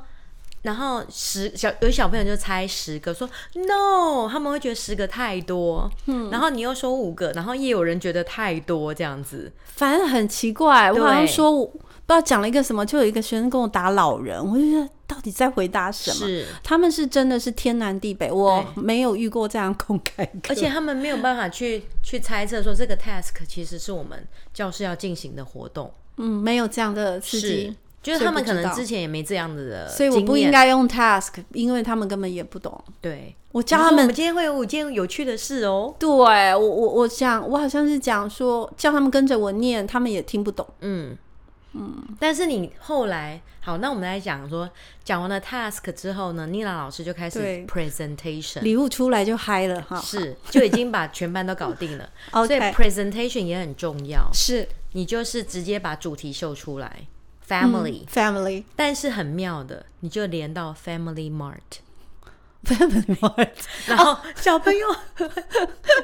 [0.61, 10.91] 然后十小有小朋友就猜十个，说 no，他们会觉得十个太多，嗯，然后你又说五个，然后也有人觉得太多，这样子，反正很奇怪。
[10.91, 11.67] 我好像说。
[12.07, 16.25] 不知道讲了一个什么，就有一个学生跟我打老人，我就觉得到底在回答什么？
[16.25, 25.91] 是他们是真的是天南地北，我没有遇过这样公开课，而且他们没有办法去去猜测说这个 task 其实是我们教室要进行的活动。
[26.15, 32.81] 嗯，没有这样的刺激，就是他们可能之前也没这样子的，所以我不应该用 task，因为他们根本也不懂。
[33.01, 35.93] 对，我教他们，我们今天会有五件有趣的事哦。
[35.99, 40.65] 对我我我想，我好像是讲说叫他们跟着我念，他们也听不懂。
[40.79, 41.17] 嗯。
[41.73, 44.69] 嗯，但是你后来好，那我们来讲说，
[45.03, 52.09] 讲完了 task 之后呢，妮娜老师就开始 presentation，礼物出来就嗨了哈，是就已经把全班都搞定了。
[52.31, 54.67] 所以 presentation 也很重要，是。
[54.93, 57.01] 你就是直接把主题秀出来
[57.47, 63.49] ，family、嗯、family，但是很妙的，你就连到 family mart，family mart，
[63.85, 65.31] 然后小朋友、哦、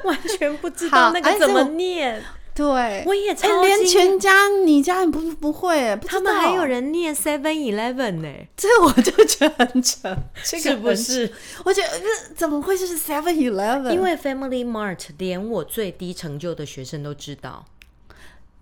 [0.04, 2.22] 完全不知道那个怎么念。
[2.54, 11.32] 对，我也超、欸、连全家你家人不不会，不他们还有人念 Seven Eleven 呢，这我就觉得很扯，这个不是？
[11.64, 13.90] 我觉得这怎么会是 Seven Eleven？
[13.90, 17.66] 因为 Family Mart 连我最低成就的学生都知道，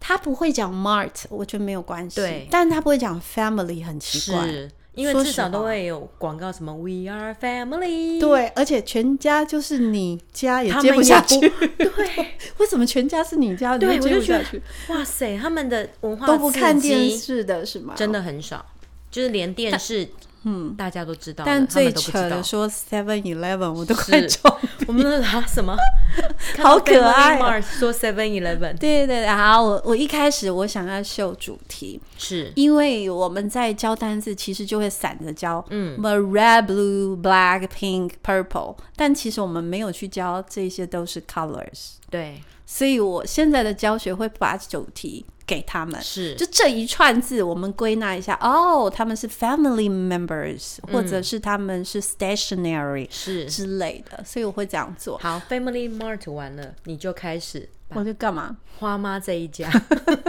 [0.01, 4.47] 他不会讲 Mart，我觉得没有关系，对，但他不会讲 Family，很奇怪。
[4.47, 8.21] 是因为至少都会有广告，什么 We are family。
[8.21, 11.39] 对，而且全家就是你家也接不下去。
[11.41, 11.89] 对，
[12.59, 13.79] 为什么全家是你家？
[13.79, 14.61] 对，接不下去。
[14.89, 17.95] 哇塞，他们的文化都不看电视的是吗？
[17.97, 18.65] 真的很少，
[19.11, 20.09] 就是连电视。
[20.45, 24.41] 嗯，大家都知道，但最扯的说 Seven Eleven，我都快中。
[24.89, 25.77] 我们的啊什么？
[26.63, 27.61] 好可爱。
[27.61, 45.25] 说 Seven Eleven，对对对，好，我我一开始我想要秀主题，是因为我们在教单字，其实就会散着教，嗯，red、blue、black、pink、purple，但其实我们没有去教这些都是 colors，对，所以我现在的教学会把主题。
[45.53, 55.19] 给他们是，就这一串字，我们归纳一下哦，他们是 family members，、嗯、或者是他们是 stationary 是之类的，所以我会这样做。
[55.19, 58.57] 好，family mart 完了，你就开始，我就干嘛？
[58.79, 59.71] 花妈这一家，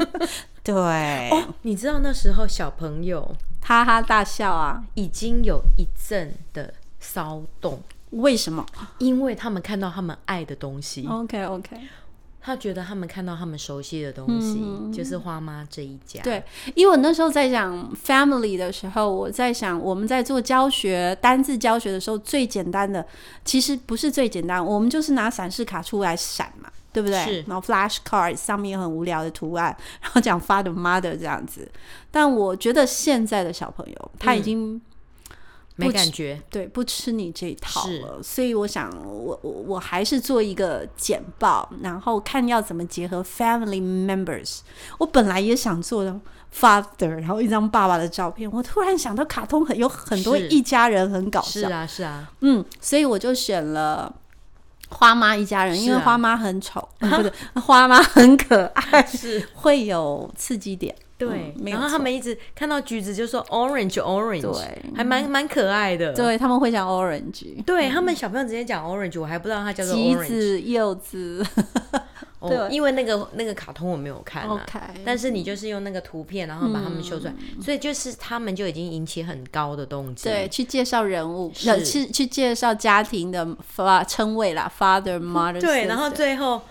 [0.62, 0.74] 对、
[1.30, 8.66] 哦，你知道那时候小朋友哈哈大笑啊，已经有一阵的骚动，为什么？
[8.98, 11.08] 因为他们看到他们爱的东西。
[11.08, 11.80] OK OK。
[12.46, 16.22] 他觉得他们看到他们熟悉的东西，嗯、就是花妈这一家。
[16.24, 16.44] 对，
[16.76, 23.06] 因为我那时候在讲 family 的时候，我在想我们在做教学单字教学的时候，最简单的
[23.46, 27.24] 其实不是最简单，我们就是拿闪示卡出来闪嘛，对不对？
[27.24, 27.42] 是。
[27.48, 31.66] 然后 flash card 上面很无聊的图案，然后讲 father mother 这样子。
[32.12, 34.82] 但我觉得现在的小朋友他已经、嗯。
[35.76, 44.60] 没感觉，对，不吃你这一套了，所以我想我，我我还是做一个简报，然后看要怎么结合 family members。
[45.00, 46.20] 我本来也想做的
[46.56, 48.48] father，然后一张爸爸的照片。
[48.52, 54.14] 我突然想到，卡通很有很多一家人很搞笑，是啊是啊，嗯，所以我就选了
[54.90, 57.32] 花妈一家人，因为花妈很丑，啊嗯、不对，
[57.62, 60.96] 花妈很可爱，是会有刺激点。
[61.30, 66.14] 对、嗯，然后他们一直看到橘子就说 orange orange，对，还蛮蛮可爱的。
[66.14, 70.20] 对，他们会讲 orange，对、嗯、他们小朋友直接讲 orange，我还不知道它叫做 orange。
[70.20, 71.46] 橘子、柚子，
[72.42, 74.48] 对，哦、因为那个那个卡通我没有看。
[75.06, 80.30] 但是你就是用那个图片，然后把他们修出来、嗯，所以就是他们就已经引起很高的动机。
[80.30, 85.62] 对，去介绍人物，去去介绍家庭的发称谓啦，father mother。
[85.62, 86.62] 对，然后最后。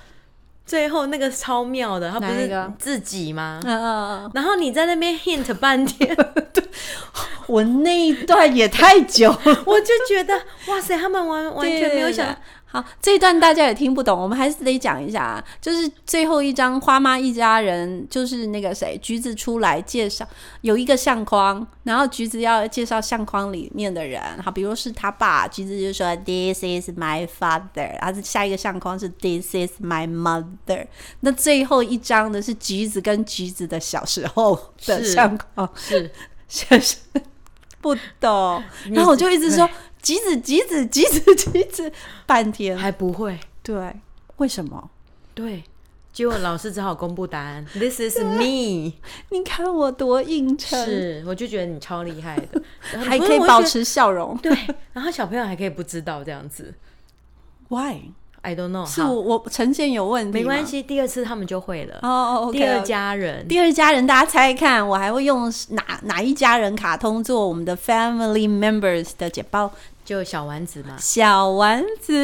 [0.65, 3.61] 最后那个超妙的，他不是自己吗？
[3.65, 4.31] 嗯嗯嗯。
[4.35, 6.15] 然后你在那边 hint 半天，
[6.53, 6.65] 对，
[7.47, 9.31] 我那一段也太久，
[9.67, 10.35] 我就觉得
[10.69, 12.35] 哇塞，他们完完全没有想。
[12.73, 15.45] 好，这一段大家也听不懂，我们还是得讲一下啊。
[15.61, 20.27] 就是最后一张花妈一家人，就是那个谁，橘子出来介绍，
[20.63, 24.23] 有一个相框，然后橘子要介绍相框里面的人。
[24.43, 30.87] 好，比如是他爸，橘子就说 This is my father，然后下一个相框是 This is my mother。
[31.21, 36.11] 那最后一张的是橘子跟橘子的小时候的相框，是，
[36.49, 36.97] 是，是
[37.83, 39.69] 不懂，然后我就一直说。
[40.03, 41.93] 橘子，橘子，橘子， 橘子，
[42.27, 43.39] 半天还不会。
[43.63, 43.95] 对，
[44.39, 44.91] 为什么？
[45.33, 45.63] 对，
[46.13, 47.65] 结果老师只好公布答案。
[47.73, 48.95] This is me。
[49.31, 50.85] 你看我多硬撑。
[50.85, 52.61] 是，我就觉得你超厉害的，
[53.01, 54.37] 还可以保持笑容。
[54.39, 54.53] 对，
[54.93, 56.75] 然后小朋友还可以不知道这样子。
[57.69, 62.01] Why？I don't know，是我我呈现有问题，没关系，第二次他们就会了。
[62.03, 69.73] 哦哦，第二家人，第二家人，大家猜猜看，我还会用哪哪一家人卡通做我们的 family members 的简报？
[70.05, 72.15] 就小丸子嘛，小丸子，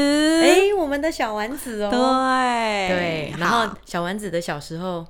[0.42, 2.88] 哎、欸，我们的小丸子哦，对。
[2.88, 5.06] 对，然后小丸子的小时候，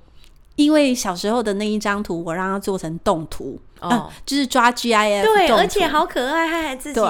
[0.57, 3.59] 因为小时候的那一张图，我让他做成动图。
[3.81, 7.01] 哦、啊，就是抓 GIF，对，而且好可爱，他还自己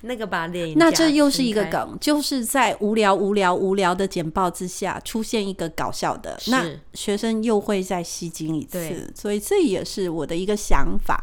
[0.00, 0.72] 那个把脸。
[0.76, 11.22] 那这又是一个梗，就是在无聊、无聊、无聊的简报之下，出现一个搞笑的，那学生又会再吸睛一次，所以这也是我的一个想法。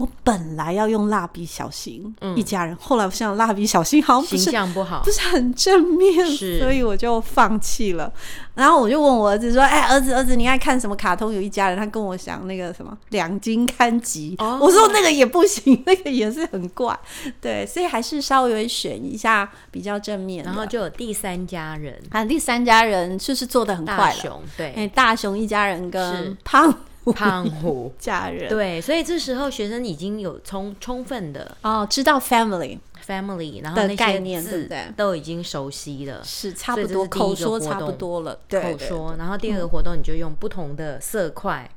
[0.00, 6.26] 我本来要用蜡笔小新一家人，嗯、后来我想蜡笔小新好像形象不好，不是很正面，
[6.58, 8.10] 所以我就放弃了。
[8.54, 11.30] 然后我就问我儿子说：“哎、欸，儿子，儿子，你爱看什么卡通？
[11.30, 16.98] 有一家人。”他跟我讲那个什么两津勘吉，我说那个也不行， 那个也是很怪。
[17.38, 20.42] 对，所以还是稍微选一下比较正面。
[20.44, 24.00] 然后就有第三家人，啊，第三家人就是做的很快了。
[24.00, 26.74] 大雄对，哎、欸，大熊一家人跟胖。
[27.12, 39.14] 胖虎 嫁人对，所以这时候学生已经有充充分的哦，知道 family family，然后那些字都已经熟悉了，是差不多口说差不多了，口说。
[39.18, 41.68] 然后第二个活动，你就用不同的色块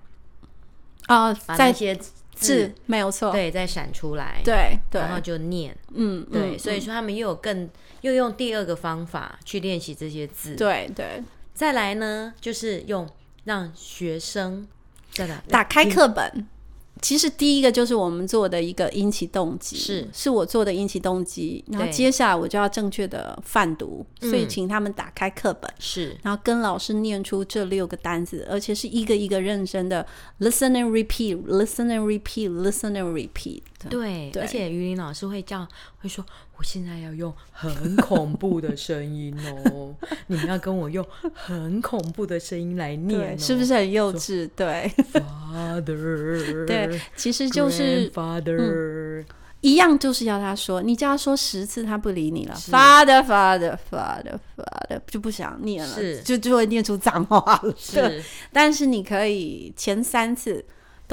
[1.07, 1.97] 啊、嗯，把那些
[2.35, 7.69] 字没有错，对，再闪出来，对对，然后就念，嗯，对嗯，所以说他们又有更
[8.01, 11.23] 又用第二个方法去练习这些字，对对。
[11.53, 13.07] 再来呢，就是用
[13.45, 14.67] 让学生。
[15.49, 16.47] 打开课本，
[17.01, 20.07] 其实第一个就是我们做的一个引起动机，是。
[20.13, 21.63] 是我做的引起动机。
[21.67, 30.05] 然后接下来我就要正确的泛读，所以请他们打开课本，是，然后跟老师念出这六个单词，而且是一个一个认真的
[30.39, 33.61] listen and repeat，listen and repeat，listen and repeat。
[33.89, 35.67] 对，对，而且于林老师会叫，
[35.99, 36.25] 会说。
[36.55, 39.95] 我现在要用很恐怖的声音哦，
[40.27, 44.47] 你们要跟我用很恐怖的声音来念，是不是很幼稚？
[44.55, 46.23] 对，Father，
[46.65, 49.25] 对，其实就是 Father，嗯，
[49.61, 58.23] 一样，就是要他说，你叫他说十次，他不理你了，Father，Father，Father，Father，就不想念了，是，就就会念出脏话了，是。
[58.53, 60.63] 但是你可以前三次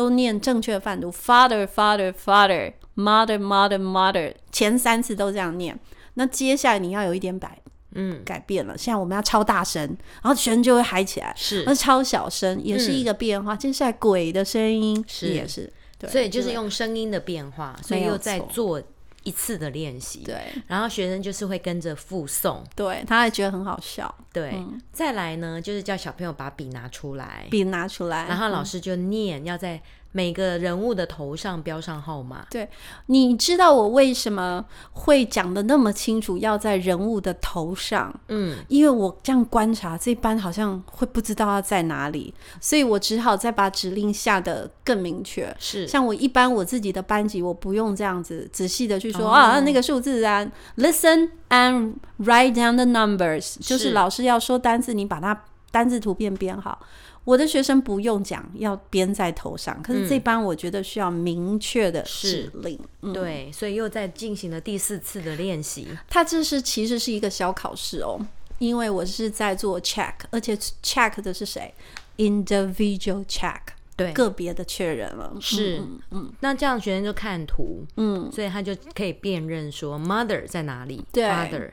[0.00, 2.72] 都念正确的范读，Father，Father，Father。
[2.96, 5.78] Mother, mother, mother，前三次都这样念。
[6.14, 7.58] 那接下来你要有一点改，
[7.94, 8.76] 嗯，改变了。
[8.76, 9.82] 现在我们要超大声，
[10.22, 11.32] 然后学生就会嗨起来。
[11.34, 13.54] 是，那超小声也是一个变化。
[13.54, 18.82] 嗯、接下来鬼的声音是也是，对，所以就是用声音的变化，所以又在做
[19.22, 29.80] 一次的练习，对，然后学生就是会跟着附送，对，他还觉得很好笑，对，嗯、再来呢，就是叫小朋友把笔拿出来，笔拿出来，然后老师就念，嗯、要在。
[30.12, 32.46] 每个人物的头上标上号码。
[32.50, 32.68] 对，
[33.06, 36.36] 你知道我为什么会讲的那么清楚？
[36.38, 45.54] 要在人物的头上，嗯，因为我这样观察，这班好像会不知道要在哪里，所以我只好再把指令下得更明确。
[45.58, 50.44] 是，像我一般我自己的班级，我不用这样子仔细的去说、哦、啊，那个数字啊
[50.76, 56.80] ，listen and write down the numbers，就是老师要说单字，你把它单字图片编好。
[57.24, 59.80] 我的学生不用讲，要编在头上。
[59.82, 65.86] 可是这班我觉得需要明确的指令，嗯嗯、对，所以又在进行了第四次的练习。
[66.08, 68.18] 它这是其实是一个小考试哦，
[68.58, 71.72] 因为我是在做 check，而且 check 的是谁
[72.16, 73.60] ？individual check，
[73.94, 75.36] 对，个别的确认了。
[75.40, 81.70] 是，嗯，嗯，那这样学生就看图，嗯，所以他就可以辨认说 mother 在哪里，对，father。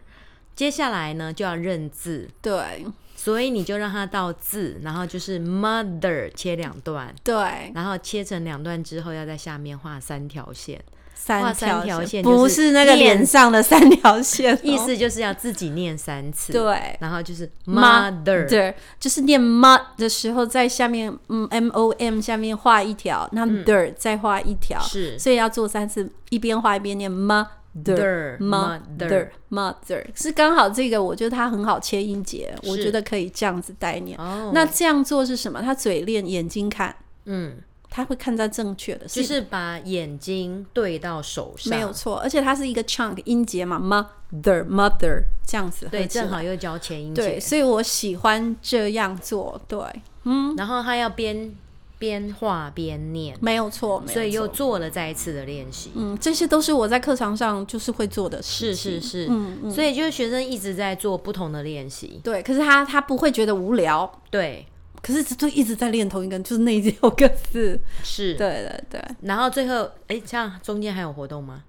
[0.55, 2.85] 接下来呢就要认字，对。
[3.27, 7.35] 所以你就让它到字，然后就是 mother 切两段，对，
[7.75, 10.81] 然后切成两段之后，要在下面画三条线，
[11.25, 27.47] 画三条线不是那个脸上的三条线，哦，意思就是要自己念三次，对，然后就是 mother，对，就是念 mud 的时候，在下面嗯 m o m 下面画一条，那 der 再画一条，是，所以要做三次，一边画一边念 mother。
[27.83, 34.17] Mother mother mother 是刚好这个，我觉得它很好切音节，我觉得可以这样子带念。
[34.19, 35.61] 哦，那这样做是什么？
[35.61, 37.57] 他嘴练，眼睛看，嗯，
[37.89, 42.17] 他会看在正确的，就是把眼睛对到手上，没有错。
[42.17, 49.79] 而且它是一个 chunk 音节嘛，mother mother 这样子，对，正好又教切音节，对，所以我喜欢这样做，对，
[50.23, 51.55] 嗯，然后他要边。
[51.99, 55.91] 边画边念，没有错，所以又做了再一次的练习。
[55.95, 58.93] 嗯，这些都是我在课堂上就是会做的事情。
[58.93, 59.71] 是是是，嗯嗯。
[59.71, 62.21] 所以就是学生一直在做不同的练习。
[62.23, 64.21] 对，可是他他不会觉得无聊。
[64.29, 64.65] 对，
[65.01, 67.79] 可是就一直在练同一个，就是那六个字。
[68.03, 69.01] 是，对对对。
[69.21, 71.63] 然后最后，哎，这样中间还有活动吗？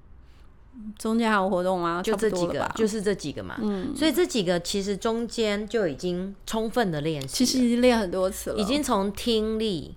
[0.99, 2.03] 中间还有活动吗？
[2.05, 3.57] 就这几个，就是这几个嘛。
[3.63, 9.95] 嗯，所以这几个其实中间就已经充分的练习，其实已经练很多次了，已经从听力。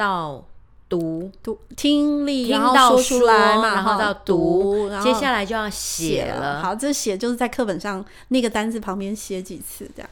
[0.00, 0.42] 到
[0.88, 6.62] 读读听力，听到说出来嘛，然后到读，接下来就要写了。
[6.62, 10.08] 好，这写就是在课本上那个单字旁边写几次这样，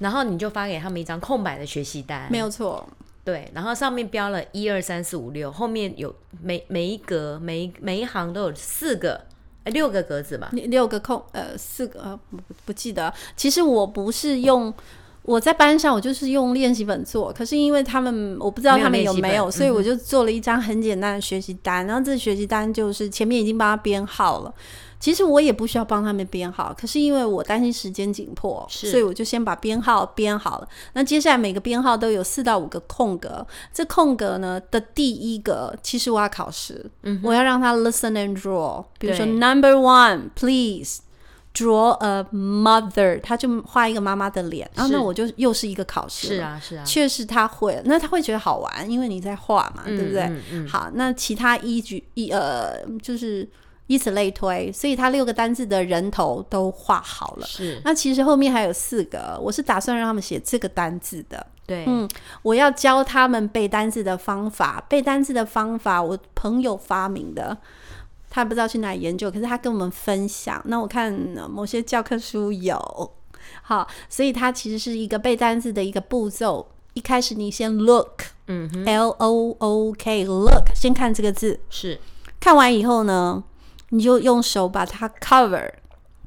[0.00, 2.84] 然后你就发给他们一张空白的学习单，没有错。
[3.22, 6.12] 对，然后上面标了一二三四五六，后面有
[6.42, 9.20] 每每一格每一每一行都有四个
[9.62, 13.14] 哎六个格子嘛，六个空呃四个呃不不记得。
[13.36, 14.74] 其实我不是用。
[15.24, 21.84] 我在班上，我就是用练习本做，可是因为他们我不知道他们有没有，所以我就做了一张很简单的学习单。
[21.84, 24.52] 嗯、然后这学习单就是前面已经帮他编号了。
[25.00, 30.68] 其实我也不需要帮他们编号，可是因为我担心时间紧迫，所以我就先把编号编好了。
[30.92, 38.84] 那接下来每个编号都有四到五个空格，这空格呢的第一个，其实我要考试，嗯、我要让他 listen and draw。
[38.98, 41.00] 比如说 number one please。
[41.54, 46.26] Draw a mother，他就画一个妈妈的脸，然后那我就又是一个考试。
[46.26, 50.22] 是啊，是啊，确实他会，那他会觉得好玩，因为你在画嘛，嗯、对不对？
[50.22, 53.48] 嗯嗯、好，那其他依据一呃，就是
[53.86, 57.46] 以此类推，所以他六个单字的人头都画好了。
[57.46, 61.46] 是，那其实后面还有四个，我是打算让他们写这个单字的。
[61.66, 62.08] 对，嗯，
[62.42, 67.56] 我要教他们背单字的方法，背单字的方法，我朋友发明的。
[68.34, 70.60] 他不知道去哪里研究，可是他跟我们分享。
[70.64, 71.12] 那我看
[71.48, 72.76] 某些教科书有，
[73.62, 76.68] 好，所以它其实是一个背单词的一个步骤。
[76.94, 82.00] 一开始你先 look，嗯哼，L O O K，look，先看这个字，是。
[82.40, 83.44] 看完以后呢，
[83.90, 85.70] 你就用手把它 cover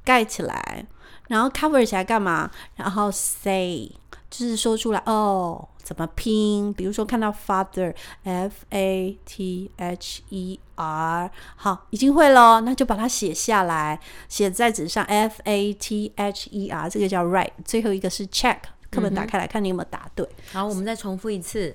[0.05, 0.85] 盖起来，
[1.27, 2.49] 然后 cover 起来干嘛？
[2.77, 3.91] 然后 say，
[4.29, 5.67] 就是说出来哦。
[5.83, 6.73] 怎么拼？
[6.73, 13.97] 比如说看到 father，f a t h e r，好，已经会了，那就把它写下来，
[14.27, 17.51] 写在纸上，f a t h e r，这个叫 write。
[17.63, 18.57] 最后一个是 check，
[18.91, 20.27] 课本打开来看你有没有答对。
[20.51, 21.73] 好，我们再重复一次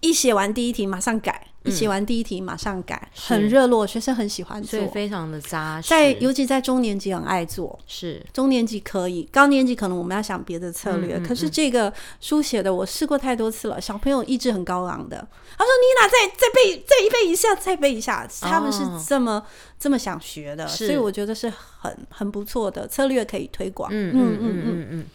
[0.00, 1.46] 一写完第一题马上改。
[1.70, 5.88] 写完第一题马上改，嗯、很热络，学生很喜欢做，所以非常的扎实。
[5.88, 11.18] 在尤其在中年级很爱做，是中年级可以，高年级可能我们要想别的策略。
[11.20, 15.16] 可是这个书写的我试过太多次了，小朋友意志很高昂的，
[15.56, 19.42] 他说：“妮娜，再再背，再一背一下，再背一下。”他们是这么、哦、
[19.78, 23.90] 这么想学的，所以我觉得是很很不错的策略可以推广。
[23.92, 25.06] 嗯嗯嗯嗯嗯。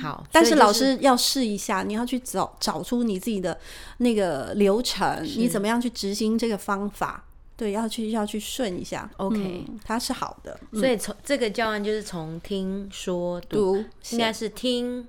[0.00, 3.58] 好，但是老师要试一下，你要去找找出你自己的
[3.98, 7.24] 那个流程，你怎么样去执行这个方法？
[7.56, 9.08] 对，要去要去顺一下。
[9.18, 10.58] OK，嗯，它是好的。
[10.72, 15.06] 所以从这个教案就是从听说读，读应该是听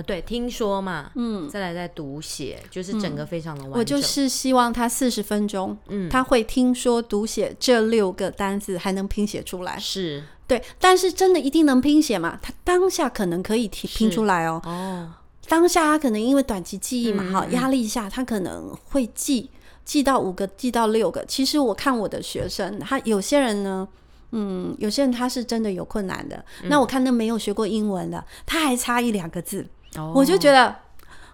[0.00, 3.78] 啊，对，听说嘛，嗯，再来再读写，就是整个非常的完整。
[3.78, 10.24] 我就是希望他四十分钟，嗯，他会听说读写这六个单字，还能拼写出来，是。
[10.46, 12.36] 对，但是真的一定能拼写吗？
[12.42, 14.60] 他当下可能可以拼拼出来哦。
[14.64, 15.08] 哦，
[15.46, 19.48] 当下他可能因为短期记忆嘛，好、嗯，压力下他可能会记
[19.84, 21.24] 记到五个，记到六个。
[21.26, 23.86] 其实我看我的学生，他有些人呢，
[24.32, 26.44] 嗯，有些人他是真的有困难的。
[26.64, 29.64] 嗯、那我看那没有学过英文的，他还差一两个字，
[29.96, 30.76] 哦、我就觉得，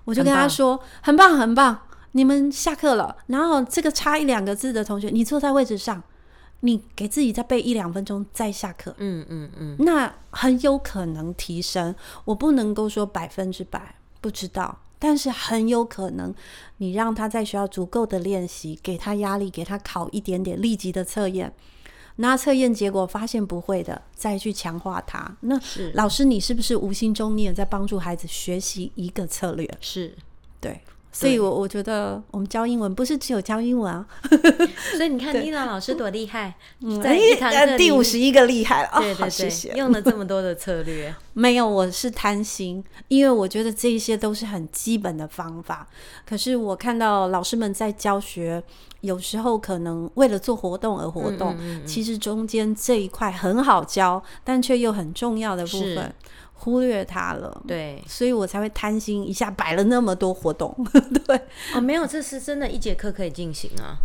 [0.05, 1.79] 我就跟他说，很棒，很棒，很棒，
[2.13, 6.03] 你们下课了，然后这个差一两个字的同学，你坐在位置上。
[6.61, 11.95] 你给自己再背一两分钟再下课，嗯嗯嗯，那很有可能提升。
[12.25, 16.35] 我不能够说百分之百不知道，但是很有可能，
[16.79, 21.53] 你让他在学校足够的练习，给他压力，给他考一点点立即的测验，
[22.17, 25.37] 拿测验结果发现不会的，再去强化他。
[25.41, 29.69] 那是老师，你是不是无形中你也在帮助孩子学习一个策略？
[29.81, 30.15] 是，
[30.61, 30.81] 对。
[31.13, 34.07] 所以我，我我觉得我们教英文不是只有教英文啊。
[34.99, 36.55] 所以你看，妮娜老师多厉害，
[37.03, 38.91] 在一堂课第五十一个厉害了。
[38.99, 39.73] 对对对，谢谢。
[39.77, 45.89] 用了这么多的策略， 没有，我是贪心，因为我觉得这些都是很基本的方法。
[46.27, 48.63] 可是我看到老师们在教学，
[49.01, 56.13] 有时候可能为了做活动而活动，其实中间这一块很好教，但却又很重要的部分。
[56.59, 60.75] 忽略它了，对，所以我才会贪心一下摆了那么多活动，
[61.27, 61.39] 对，
[61.75, 63.99] 哦，没有，这是真的一节课可以进行啊，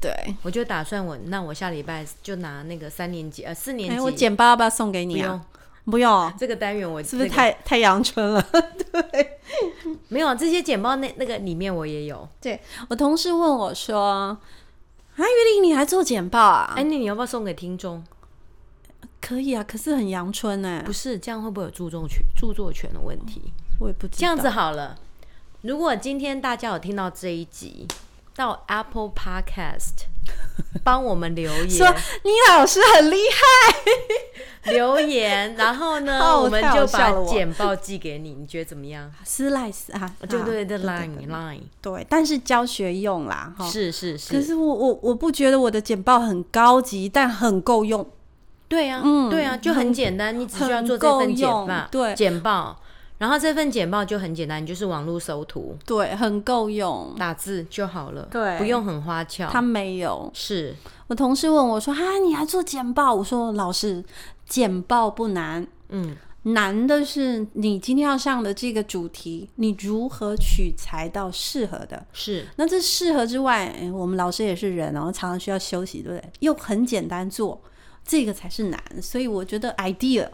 [0.00, 0.10] 对，
[0.42, 5.44] 我就打算我那我下礼拜就拿那个三年级呃四年级，我剪包要不要送给你啊？
[5.84, 8.40] 不用，这个单元我是不是太太阳春了？
[8.92, 9.38] 对，
[10.08, 14.38] 没有这些简报那那个里面我也有，对我同事问我说啊，
[15.16, 16.74] 玉玲你还做简报啊？
[16.76, 18.04] 哎，那你要不要送给听众？
[19.20, 23.52] 可以啊，可是很阳春哎，不是这样会不会有著作权著作权的问题？
[23.80, 24.18] 我也不知道。
[24.18, 24.96] 这样子好了，
[25.62, 27.86] 如果今天大家有听到这一集，
[28.34, 30.06] 到 Apple Podcast
[30.84, 31.86] 帮我们留言，说
[32.24, 39.10] 你老师很厉害， 留言，然后呢，我们就把简报寄给你，你觉得怎么样？
[39.24, 43.68] 斯赖斯啊，对对对，Line Line，对，但是教学用啦，哈。
[43.68, 44.32] 是是是。
[44.32, 48.06] 可是我我我不觉得我的简报很高级，但很够用。
[48.68, 52.80] 对啊，嗯，对呀，就很简单，你只需要做这份简报，对，简报，
[53.22, 59.48] 然后这份简报就很简单，你就是网络搜图，对，很够用，打字就好了，对，不用很花俏。
[59.48, 60.74] 他没有，是
[61.06, 64.04] 我同事问我说：“哈，你还做简报？”我说：“老师，
[64.44, 72.04] 简报不难，嗯，难的是你今天要上的这个主题，你如何取材到适合的？
[72.12, 76.32] 是，那这适合之外，我们老师也是人，然后常常需要休息，对不对？
[76.40, 77.62] 又很简单做。”
[78.04, 80.26] 这个才是难，所以我觉得 idea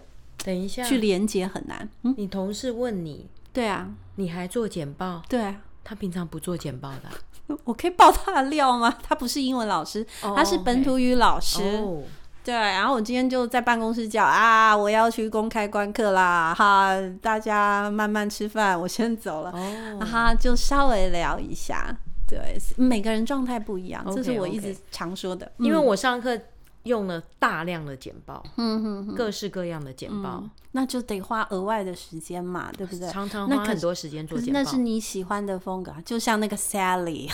[0.49, 1.87] 等一下去连接很难。
[2.05, 5.21] 嗯，你同事问你，对啊，你还做简报？
[5.29, 7.57] 对啊，他平常不做简报的。
[7.65, 8.97] 我可以爆他的料吗？
[9.03, 11.77] 他不是英文老师，oh, 他是本土语老师。
[11.77, 12.03] Oh.
[12.43, 19.51] 对，然后我今天就在办公室叫啊，我要去公开观课啦，哈，大家慢慢吃饭，我先走了。
[19.51, 21.95] 哦，哈，就稍微聊一下。
[22.27, 26.41] 对，每个人状态不一样，okay, 这是我一直常说的，嗯，因为我上课。
[26.89, 33.09] 用了大量的简报，嗯哼哼，各式各样的简报，嗯，那就得花额外的时间嘛，对不对？
[33.09, 37.31] 常常花很多时间做简报，那是你喜欢的风格，就像那个 Sally，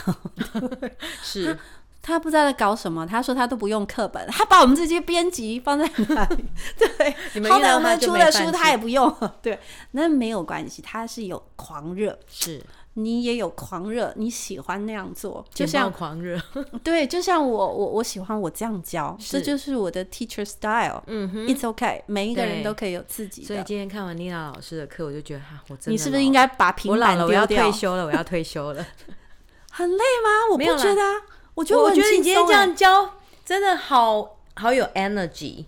[1.23, 1.59] 是
[2.03, 6.45] 他不知道在搞什么，他说他都不用课本，他把我们这些编辑放在哪里？
[6.77, 9.59] 对，你们好歹我们出的书他也不用，对，
[9.93, 12.63] 那没有关系，他是有狂热，是。
[12.95, 16.41] 你也有狂热，你喜欢那样做，就像狂热，
[16.85, 21.03] 对，就像我我我喜欢我这样教，这就是我的 teacher style。
[21.09, 23.49] 嗯哼，It's okay，每一个人都可以有自己的。
[23.49, 27.27] 所以今天看完妮娜老师的课，我就觉得哈，我真的你是不是应该把平板丢掉？
[27.27, 28.87] 我要退休了，我要退休了。
[29.73, 30.53] 很累吗？
[30.53, 31.23] 我不觉得啊，
[31.55, 33.15] 我觉得我觉得你今天这样教
[33.45, 35.65] 真的好好有 energy。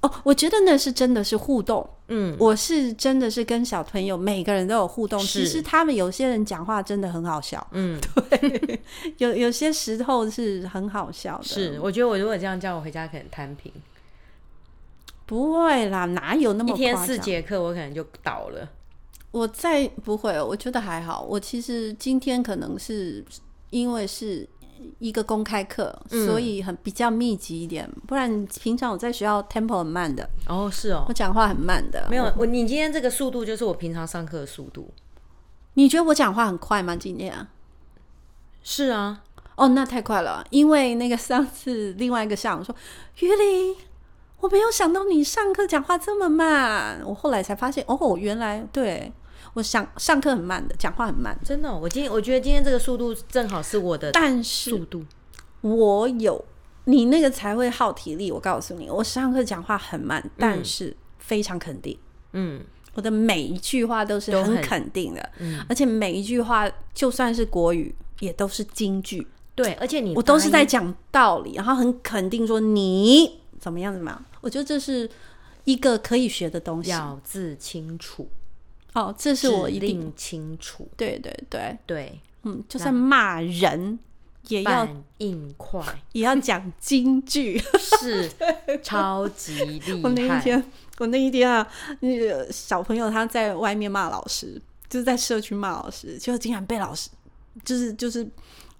[0.00, 1.88] 哦，我觉得那是真的是互动。
[2.08, 5.18] 嗯，我是真的是跟小朋友每个人都有互动。
[5.20, 7.66] 其实他们有些人讲话真的很好笑。
[7.72, 7.98] 嗯，
[8.28, 8.80] 对，
[9.16, 11.44] 有有些时候是很好笑的。
[11.44, 13.72] 是，我觉得我如果这样叫我回家可能摊平。
[15.24, 18.68] 不会啦，哪有那么一天四节课我可能就倒了。
[19.30, 21.22] 我再不会，我觉得还好。
[21.22, 23.24] 我其实今天可能是
[23.70, 24.46] 因为是。
[24.98, 27.84] 一个公开课，所以很比较密集一点。
[27.86, 30.28] 嗯、不然平常我在学校 tempo 很慢的。
[30.48, 32.06] 哦，是哦，我讲话很慢的。
[32.10, 34.88] 没有我，你今天这个速度就是我平常上课的速度。
[35.74, 36.94] 你觉得我讲话很快吗？
[36.96, 37.48] 今天啊？
[38.62, 39.22] 是啊。
[39.56, 40.44] 哦，那太快了。
[40.50, 42.74] 因为那个上次另外一个校长说，
[43.20, 43.76] 于玲，
[44.40, 47.00] 我没有想到你上课讲话这么慢。
[47.04, 49.12] 我后来才发现，哦，原来对。
[49.54, 51.78] 我想上课很慢的，讲话很慢，真的、哦。
[51.80, 55.04] 我今天我觉得今天这个速度正好是我的，但是速度
[55.60, 56.44] 我有
[56.84, 58.30] 你那个才会耗体力。
[58.30, 61.96] 我告诉你，我上课讲话很慢，但是非常肯定。
[62.32, 62.60] 嗯，
[62.94, 69.26] 我的每一句话都是很肯定的，嗯，而且每一句话就算是国语也都是京剧。
[69.54, 74.24] 对，而且你我都是在讲道理，然后很肯定说你怎么样怎么样。
[74.40, 75.08] 我觉得这是
[75.62, 78.28] 一个可以学的东西，咬字清楚。
[78.94, 80.88] 哦，这是我一定清楚。
[80.96, 83.98] 对对对对，嗯，就算骂人
[84.48, 84.88] 也要
[85.18, 85.82] 硬快，
[86.12, 87.60] 也要讲金句，
[88.00, 88.30] 是
[88.82, 90.00] 超级厉害。
[90.02, 90.64] 我那一天，
[90.98, 91.66] 我那一天啊，
[92.00, 97.10] 那个小朋友他在外面骂老师，就是在社区骂老师，结果竟然被老师，
[97.64, 98.24] 就是就是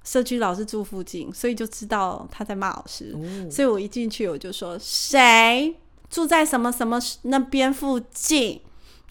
[0.05, 3.13] 社区老师住附近，所以就知道他在骂老师。
[3.17, 5.75] 哦，所以我一进去我就说，谁
[6.09, 8.61] 住在什么什么那边附近？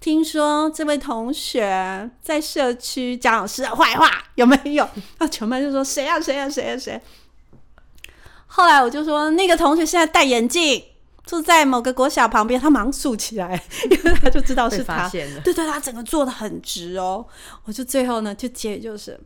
[0.03, 4.85] 听说这位同学在社区讲老师的坏话，有没有？
[5.19, 7.01] 那全班就说谁呀谁呀谁呀谁？
[8.47, 10.83] 后来我就说那个同学现在戴眼镜，
[11.25, 12.59] 住在某个国小旁边。
[12.59, 15.07] 他忙竖起来，因为他就知道是他。
[15.09, 17.25] 对对，他整个坐的很直哦。
[17.63, 19.17] 我就最后呢，就结就是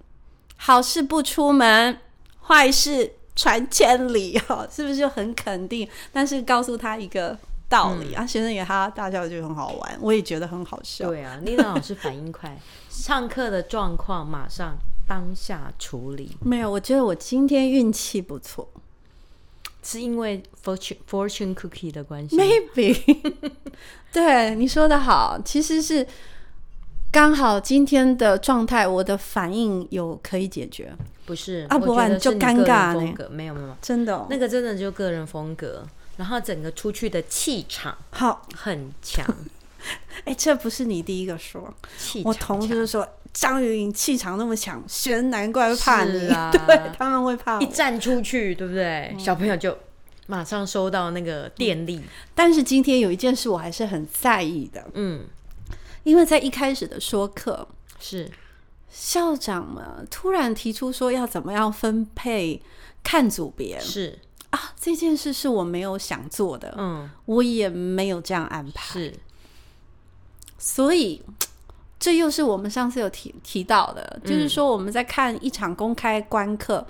[0.58, 2.00] 好事不出门，
[2.44, 5.90] 坏事传千里哦，是不是就很肯定？
[6.14, 7.36] 但是告诉他一个。
[7.70, 11.10] 道理、嗯、啊，学生也哈哈大笑，就很好玩，我也觉得很好笑。
[11.10, 12.58] 对啊，丽娜老师反应快，
[12.90, 16.38] 上课的状况马上当下处理。
[16.42, 18.68] 没有，我觉得我今天运气不错，
[19.84, 22.36] 是因为 fortune fortune cookie 的关系。
[22.40, 23.34] Maybe，
[24.14, 26.08] 对你说的好，其实是
[27.12, 30.94] 刚好今天的状态，我的反应有可以解决。
[31.26, 33.14] 不是，啊，不然就尴尬呢。
[33.30, 35.86] 没有没有，真的、哦，那个真的就个人风格。
[36.18, 38.46] 然后整个出去的气场好。
[38.54, 39.26] 很强，
[40.26, 41.74] 哎，这不是你第一个说，
[42.26, 46.28] 我同事说张芸颖气场那么强，学生难怪会怕你。
[46.28, 49.14] 啊， 对，他们会怕我，一站出去，对不对？
[49.14, 49.78] 嗯、小朋友就
[50.26, 52.04] 马上收到那个电力、嗯。
[52.36, 55.26] 但是今天有一件事我还是很在意的，嗯，
[56.04, 57.68] 因为在一开始的说课
[58.00, 58.30] 是。
[58.90, 62.60] 校长嘛，突然提出说要怎么样分配
[63.04, 63.80] 看组别。
[63.80, 64.18] 是。
[64.52, 69.14] 啊，这件事是我没有想做的，嗯，我也没有这样安排，是，
[70.58, 71.22] 所以
[72.00, 76.86] 这又是我们上次有提提到的，嗯，就是说我们在看一场公开观课，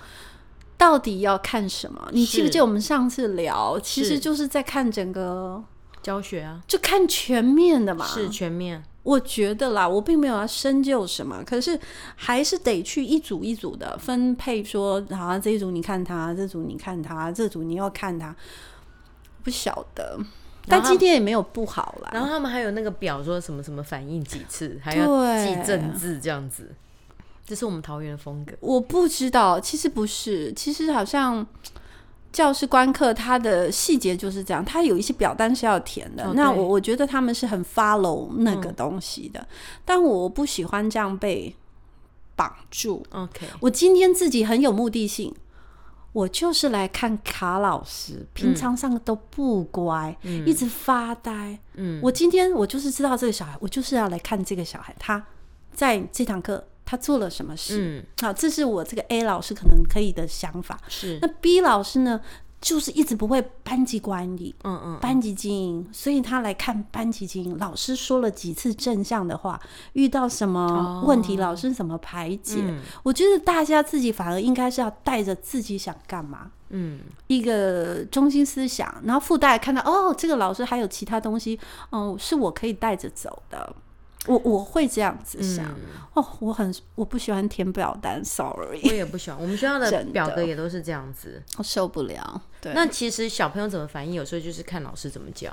[0.76, 2.08] 到底要看什么？
[2.12, 5.62] 你记不记得我们上次聊，其实就是在看整个
[6.02, 8.84] 教学啊，就看全面的嘛，是全面。
[9.08, 11.80] 我觉得啦，我并没有要深究什么，可是
[12.14, 18.36] 还是得去一组一组的分配说，说好像这一组你看他，这组你看他，这组你要看他，
[19.42, 20.18] 不晓得。
[20.66, 22.10] 但今天也没有不好啦。
[22.12, 25.06] 然后他们还有那个表，说什么什么反应几次，还要
[25.42, 26.74] 记正字这样子。
[27.46, 28.52] 这是我们桃园的风格。
[28.60, 31.46] 我不知道，其实不是，其实好像。
[32.38, 36.24] 教师观课，它的细节就是这样，它有一些表单是要填的。
[36.24, 39.46] 哦、那我我觉得他们是很 follow 那个东西的，嗯、
[39.84, 41.52] 但我不喜欢这样被
[42.36, 43.04] 绑住。
[43.10, 45.34] OK，我今天自己很有目的性，
[46.12, 51.58] 我就是来看卡老师，平常上课都不乖，嗯、一直发呆。
[51.74, 55.26] 嗯，我今天我就是知道这个小孩，我就是要来看这个小孩，他
[55.72, 56.64] 在这堂课。
[56.90, 58.00] 他做了什么事？
[58.00, 60.80] 嗯，好，这是我这个 A 老师可能可以的想法。
[60.88, 62.18] 是，那 B 老师呢，
[62.62, 67.58] 就是一直不会班级管理，嗯，嗯嗯，班级经营，所以他来看班级经营。
[67.58, 69.60] 老师说了几次正向的话，
[69.92, 72.56] 遇到什么问题，哦、老师怎么排解？
[72.62, 81.60] 嗯、我觉得大家自己反而应该是要带着自己想干嘛，嗯，一个中心思想，然后附带看到哦，这个老师还有其他东西，
[81.90, 83.76] 哦，是我可以带着走的。
[84.28, 85.74] 我我会这样子想、嗯、
[86.14, 89.40] 哦，我很我不喜欢填表单， sorry，我也不喜欢。
[89.40, 92.42] 我们学校的表格也都是这样子，我受不了。
[92.60, 95.50] 对，那其实小朋友怎么反应，有时候就是看老师怎么教。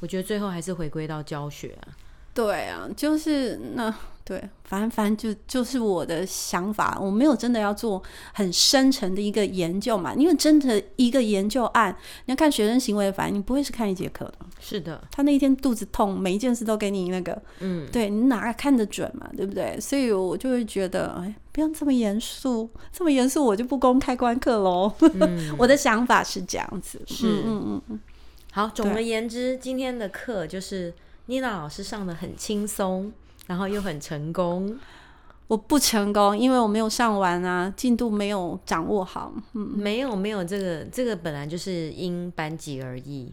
[0.00, 1.88] 我觉得最后还是回归到教学啊。
[2.36, 8.02] 对啊，就是那对，反正反正就就是我的想法，我没有真的要做
[8.34, 14.34] 很深层的一个研究嘛，因为真的一个研究案，你要看学生行为的反应，你不会是看一节课的。
[14.58, 19.80] 是的，他那一天肚子痛，每一件事都给你那个，嗯，对你哪看得准嘛，对不对？
[19.80, 24.92] 所以我就会觉得，哎，不要这么严肃，这么严肃我就不公开观课喽。
[25.00, 28.00] 嗯、 我的想法是这样子，是，嗯嗯嗯。
[28.50, 30.92] 好，总而言之，今天的课就是。
[31.26, 33.12] 妮娜老师上的很轻松，
[33.46, 34.78] 然后又很成功。
[35.48, 39.32] 我不成功，因为我没有上完啊，进度没有掌握好。
[39.52, 43.32] 嗯，没有没有，这个这个本来就是因班级而异。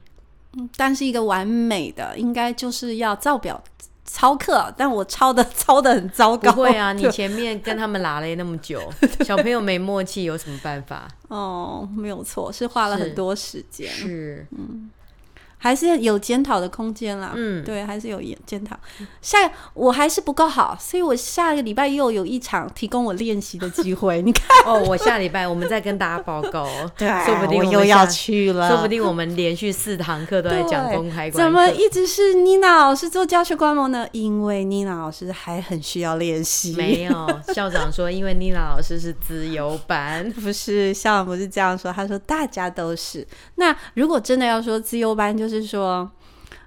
[0.55, 3.59] 嗯，但是一个完美的，应该就是要照表
[4.05, 6.51] 抄课，但我抄的 抄的很糟糕。
[6.51, 8.79] 不会啊，你前面跟他们拉了那么久，
[9.25, 11.07] 小朋友没默契，有什么办法？
[11.29, 13.89] 哦，没有错，是花了很多时间。
[13.89, 14.91] 是嗯。
[15.63, 18.77] 还是有检讨的空间啦，嗯，对，还是有检检讨。
[19.21, 24.21] 下我还是不够好，所以我下个礼拜又有一场提供我练习的机会。
[24.27, 26.67] 你看，哦，我下礼拜我们再跟大家报告，
[26.99, 31.31] 对，说不定又要去了，说不定我们连续四堂课都在讲公开。
[31.31, 34.05] 怎么一直是妮娜老师做教学观摩呢？
[34.11, 36.75] 因为妮娜老师还很需要练习。
[36.75, 37.13] 没有，
[37.55, 43.25] 校长说，因为妮娜老师是自由班，不是校长不是这样说，他说大家都是。
[43.55, 45.52] 那如果真的要说自由班，就是。
[45.53, 46.09] 就是说，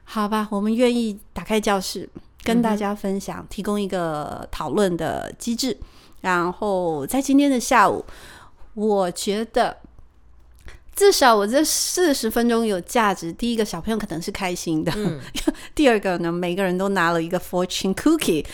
[0.04, 2.08] 好吧，我们愿意打开教室，
[2.44, 5.76] 跟大家分享，提供一个讨论的机制。
[6.20, 8.04] 然后在今天的下午，
[8.74, 9.76] 我觉得
[10.94, 13.32] 至少我这四十分钟有价值。
[13.32, 15.20] 第一个，小朋友可能是开心的；嗯、
[15.74, 18.46] 第二个呢，每个人都拿了一个 fortune cookie，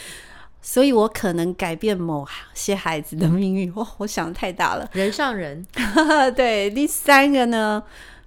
[0.62, 3.74] 所以我可能改变某些孩子的命运。
[3.74, 5.62] 哇，我想的太大了，人上人。
[6.34, 7.82] 对，第三个呢？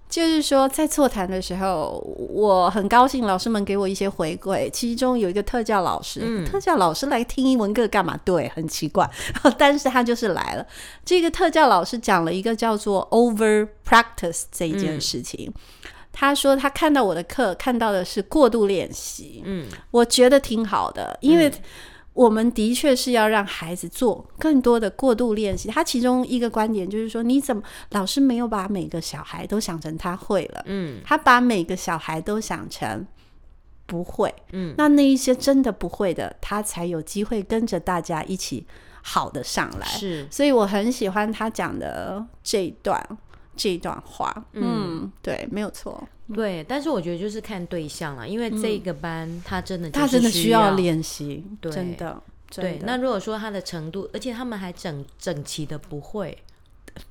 [0.08, 2.00] 就是说，在座谈的时候，
[2.30, 4.70] 我很高兴老师们给我一些回馈。
[4.70, 8.18] 其中有一个特教老师，嗯、特教老师来听英文课干嘛？
[8.24, 9.10] 对，很奇怪，
[9.58, 10.66] 但是他就是来了。
[11.04, 15.52] 这个特教老师讲了一个叫做 over practice 这一件事情。
[15.52, 19.42] 嗯、他说他看到我的课，看到的是过度练习。
[19.46, 21.52] 嗯，我觉得挺好的，因为。
[22.16, 25.70] 我们的确是要让孩子做更多的过度练习。
[25.70, 27.62] 他其中一个观点就是说，你怎么
[27.92, 30.64] 老师没有把每个小孩都想成他会了？
[30.66, 33.06] 嗯，他把每个小孩都想成
[33.86, 34.34] 不会。
[34.54, 38.66] 嗯，那那一些真的不会的，他才有机会跟着大家一起
[39.04, 39.86] 好的上来。
[39.86, 42.98] 是，所以我很喜欢他讲的这一段
[43.56, 44.34] 这一段话。
[44.54, 46.08] 嗯，嗯，对，没有错。
[46.34, 52.22] 对，但是我觉得就是看对象了，因为这个班他真的他真的需要练习，对，真的。
[52.56, 56.38] 对，那如果说他的程度，而且他们还整整齐的不会，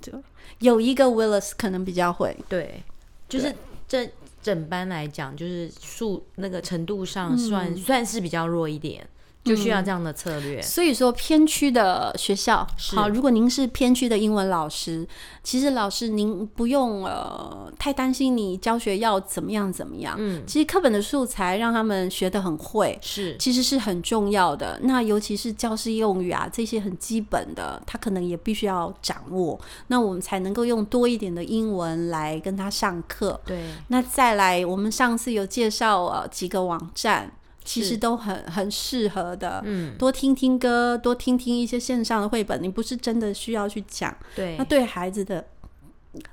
[0.01, 0.15] 对，
[0.61, 2.83] 有一个 Willis 可能比较会，对，
[3.29, 3.55] 就是
[3.87, 4.09] 这
[4.43, 9.07] 整班来讲，就是数那个程度上算、嗯、算是比较弱一点。
[9.45, 10.59] 就需要这样的策略。
[10.59, 15.07] 嗯、所以说偏区的学校好，如果您是偏区的英文老师，
[15.43, 20.17] 其实老师您不用呃太担心你教学要怎么样怎么样。
[20.19, 24.81] 嗯，其实课本的素材让他们学得很会，是其实是很重要的。
[24.83, 33.39] 那尤其是教师用语啊这些很基本的，他可能也必须要掌握，那我们才能够用多一点的英文来跟他上课。
[33.45, 37.31] 对，那再来，我们上次有介绍呃几个网站。
[37.65, 42.63] 其实都很很适合的，嗯，多听听歌，多听听一些线上的绘本。
[42.63, 45.45] 你不是真的需要去讲，对，那对孩子的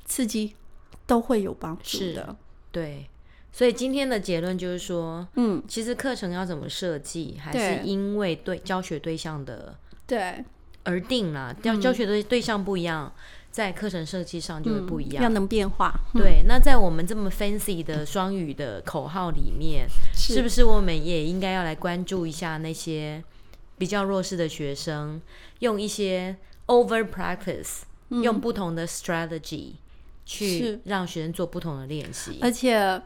[0.05, 0.53] 刺激
[1.07, 2.35] 都会有帮助的，
[2.71, 3.07] 对。
[3.53, 9.75] 所以今天的结论就是说，嗯，其实课程要怎么设计，还是因为对教学对象的
[10.07, 10.43] 对
[10.83, 11.53] 而定啦。
[11.61, 13.13] 教教学的对象不一样。
[13.51, 15.93] 在课程设计上就会不一样，要能变化。
[16.13, 19.85] 对，那在我们这么 fancy 的双语的口号里面，
[20.15, 23.21] 是，是不是我们也应该要来关注一下那些
[23.77, 25.21] 比较弱势的学生，
[25.59, 26.35] 用一些
[26.67, 29.73] over practice，嗯，用不同的 strategy
[30.25, 33.01] 去让学生做不同的练习，而且。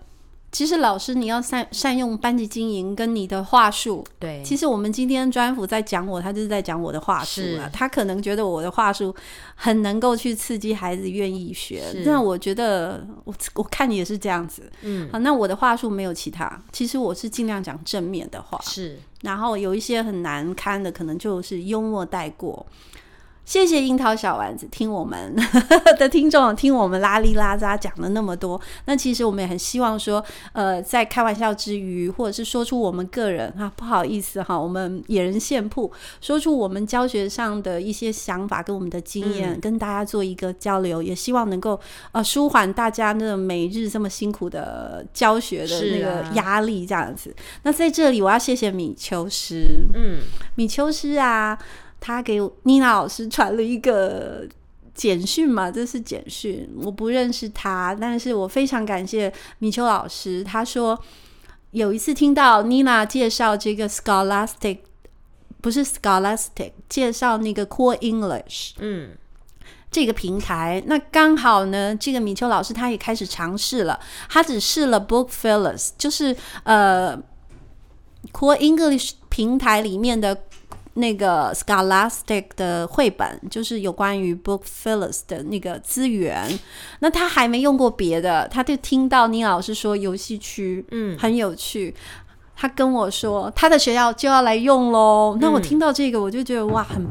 [0.56, 4.02] 其实老师，你要善善用班级经营跟你的话术。
[4.18, 7.70] 对，其实我们今天专辅在讲我，他就是在讲我的话术啊。
[7.74, 9.14] 他可能觉得我的话术
[9.54, 14.72] 很能够去刺激孩子愿意学，那我觉得我我看你也是这样子。
[14.84, 18.58] 嗯，好，那我的话术没有其他，其实我是尽量讲正面的话。
[18.64, 22.66] 是，然后有一些很难堪的，可能就是幽默带过。
[23.46, 25.36] 谢谢樱桃小丸子，听我们
[26.00, 28.60] 的听众听我们拉里拉扎讲了那么多。
[28.86, 30.24] 那其实我们也很希望说，
[30.54, 41.80] 呃，在开玩笑之余，或者是说出我们个人哈、啊，不好意思哈，我们野人献铺，说出我们教学上的一些想法跟我们的经验，嗯、跟大家做一个交流，也希望能够
[42.14, 47.30] 呃舒缓大家那每日这么辛苦的教学的那个压力这样子。
[47.30, 50.18] 啊、那在这里，我要谢谢米秋师，嗯，
[50.56, 51.58] 米秋师啊。
[52.06, 54.48] 他给妮娜老师传了一个
[54.94, 60.44] 简讯嘛，这是简讯，我不认识他，但是我非常感谢米秋老师。
[60.44, 60.96] 他说
[61.72, 64.82] 有一次听到妮娜介绍这个 Scholastic，
[65.62, 69.18] 不是 Scholastic，介绍那个 Core English，嗯，
[69.90, 74.00] 这个平台，那刚好呢，这个米秋老师他也开始尝试了，
[74.30, 77.18] 他只试了 Bookfillers，就是呃
[78.32, 80.44] Core English 平台里面的。
[80.96, 86.58] 那个 Scholastic 的绘本，就是有关于 Bookfillers 的那个资源。
[87.00, 91.94] 那他还没用过别的，他就听到妮老师说游戏区，嗯，很有趣。
[92.56, 95.38] 他跟我说，他的学校就要来用喽。
[95.42, 97.06] 那我听到这个，我就觉得哇，很，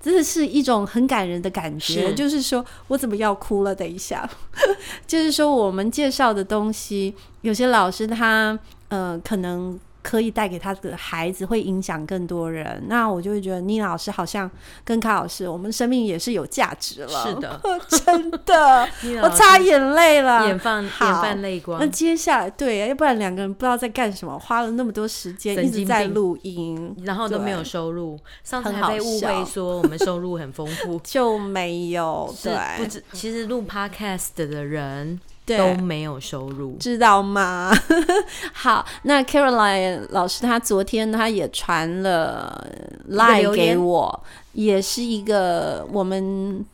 [0.00, 2.08] 真的是一种很感人的感觉。
[2.10, 3.74] 是就是说我怎么要哭了？
[3.74, 4.30] 等一下，
[5.08, 8.56] 就是说我们介绍的东西，有些老师他，
[8.88, 9.78] 呃，可能。
[10.02, 12.82] 可以带给他的孩子，会影响更多人。
[12.86, 14.50] 那我就会觉得，妮老师好像
[14.84, 17.26] 跟卡老师，我们生命也是有价值了。
[17.26, 18.88] 是的， 真的，
[19.22, 21.78] 我擦眼泪了，眼泛眼泛泪光。
[21.80, 28.18] 那接下来，对，要不然两个人不知道在干什么，花了那么多时间一直在录音，然后都没有收入。
[28.42, 32.34] 上次还被误会说我们收入很丰富， 就没有。
[32.42, 35.20] 对，不止，其实录 podcast 的人。
[35.46, 37.72] 都没有收入，知道吗？
[38.52, 42.66] 好，那 Caroline 老师他昨天他也传了
[43.10, 46.64] line 给我，也是一个我们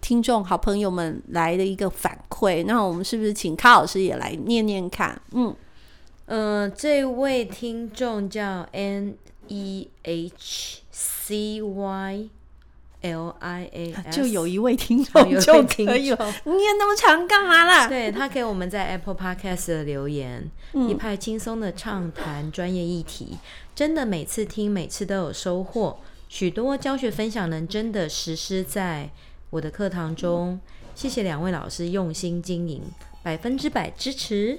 [0.00, 2.64] 听众好朋友们来的一个反馈。
[2.64, 5.20] 那我们是不是请卡老师也来念念看？
[5.32, 5.54] 嗯
[6.26, 9.16] 嗯、呃，这位听众叫 N
[9.48, 12.28] E H C Y。
[13.02, 17.86] L I A 就有一位听众就可以了，念那么长干嘛啦？
[17.86, 23.36] 对，他给我们在 Apple Podcast 的留言，嗯、一派轻松的畅谈专业议题，
[23.74, 29.10] 真的每次听每次都有收获，许多教学分享能真的实施在
[29.50, 30.58] 我的课堂中。
[30.94, 32.82] 谢谢两位老师用心经营，
[33.22, 34.58] 百分之百支持。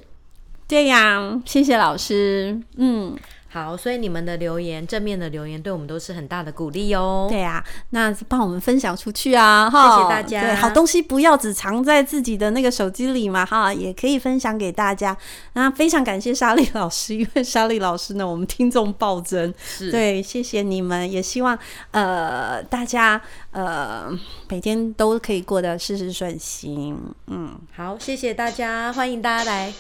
[0.68, 2.62] 对呀，谢谢老师。
[2.76, 3.18] 嗯。
[3.50, 7.28] 好，所以你们的留言，正面的留言，对我们都是很大的鼓励哦。
[7.30, 9.70] 对呀、啊，那帮我们分享出去啊！
[9.70, 10.42] 哈，谢谢大家。
[10.42, 15.16] 对，好东西不要只藏在自己的那个手机里嘛，哈，也可以分享给大家。
[15.54, 19.54] 那非常感谢莎莉老师，因为莎莉老师呢，我们听众暴增。
[19.66, 21.58] 是，对，谢谢你们，也希望
[21.92, 23.20] 呃大家
[23.52, 24.08] 呃
[24.50, 26.98] 每天都可以过得事事顺心。
[27.28, 29.74] 嗯，好，谢谢大家，欢迎大家来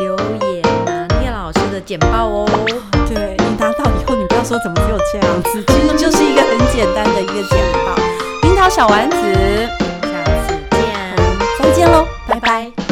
[0.00, 0.79] 留言
[1.52, 2.46] 老师的简报哦，
[3.12, 8.48] 对你拿到以后，你不要说怎么只有这样子，其实就是一个很简单的一个简报。
[8.48, 9.16] 樱桃小丸子，
[10.00, 11.16] 下次见，
[11.60, 12.89] 再见喽，拜拜。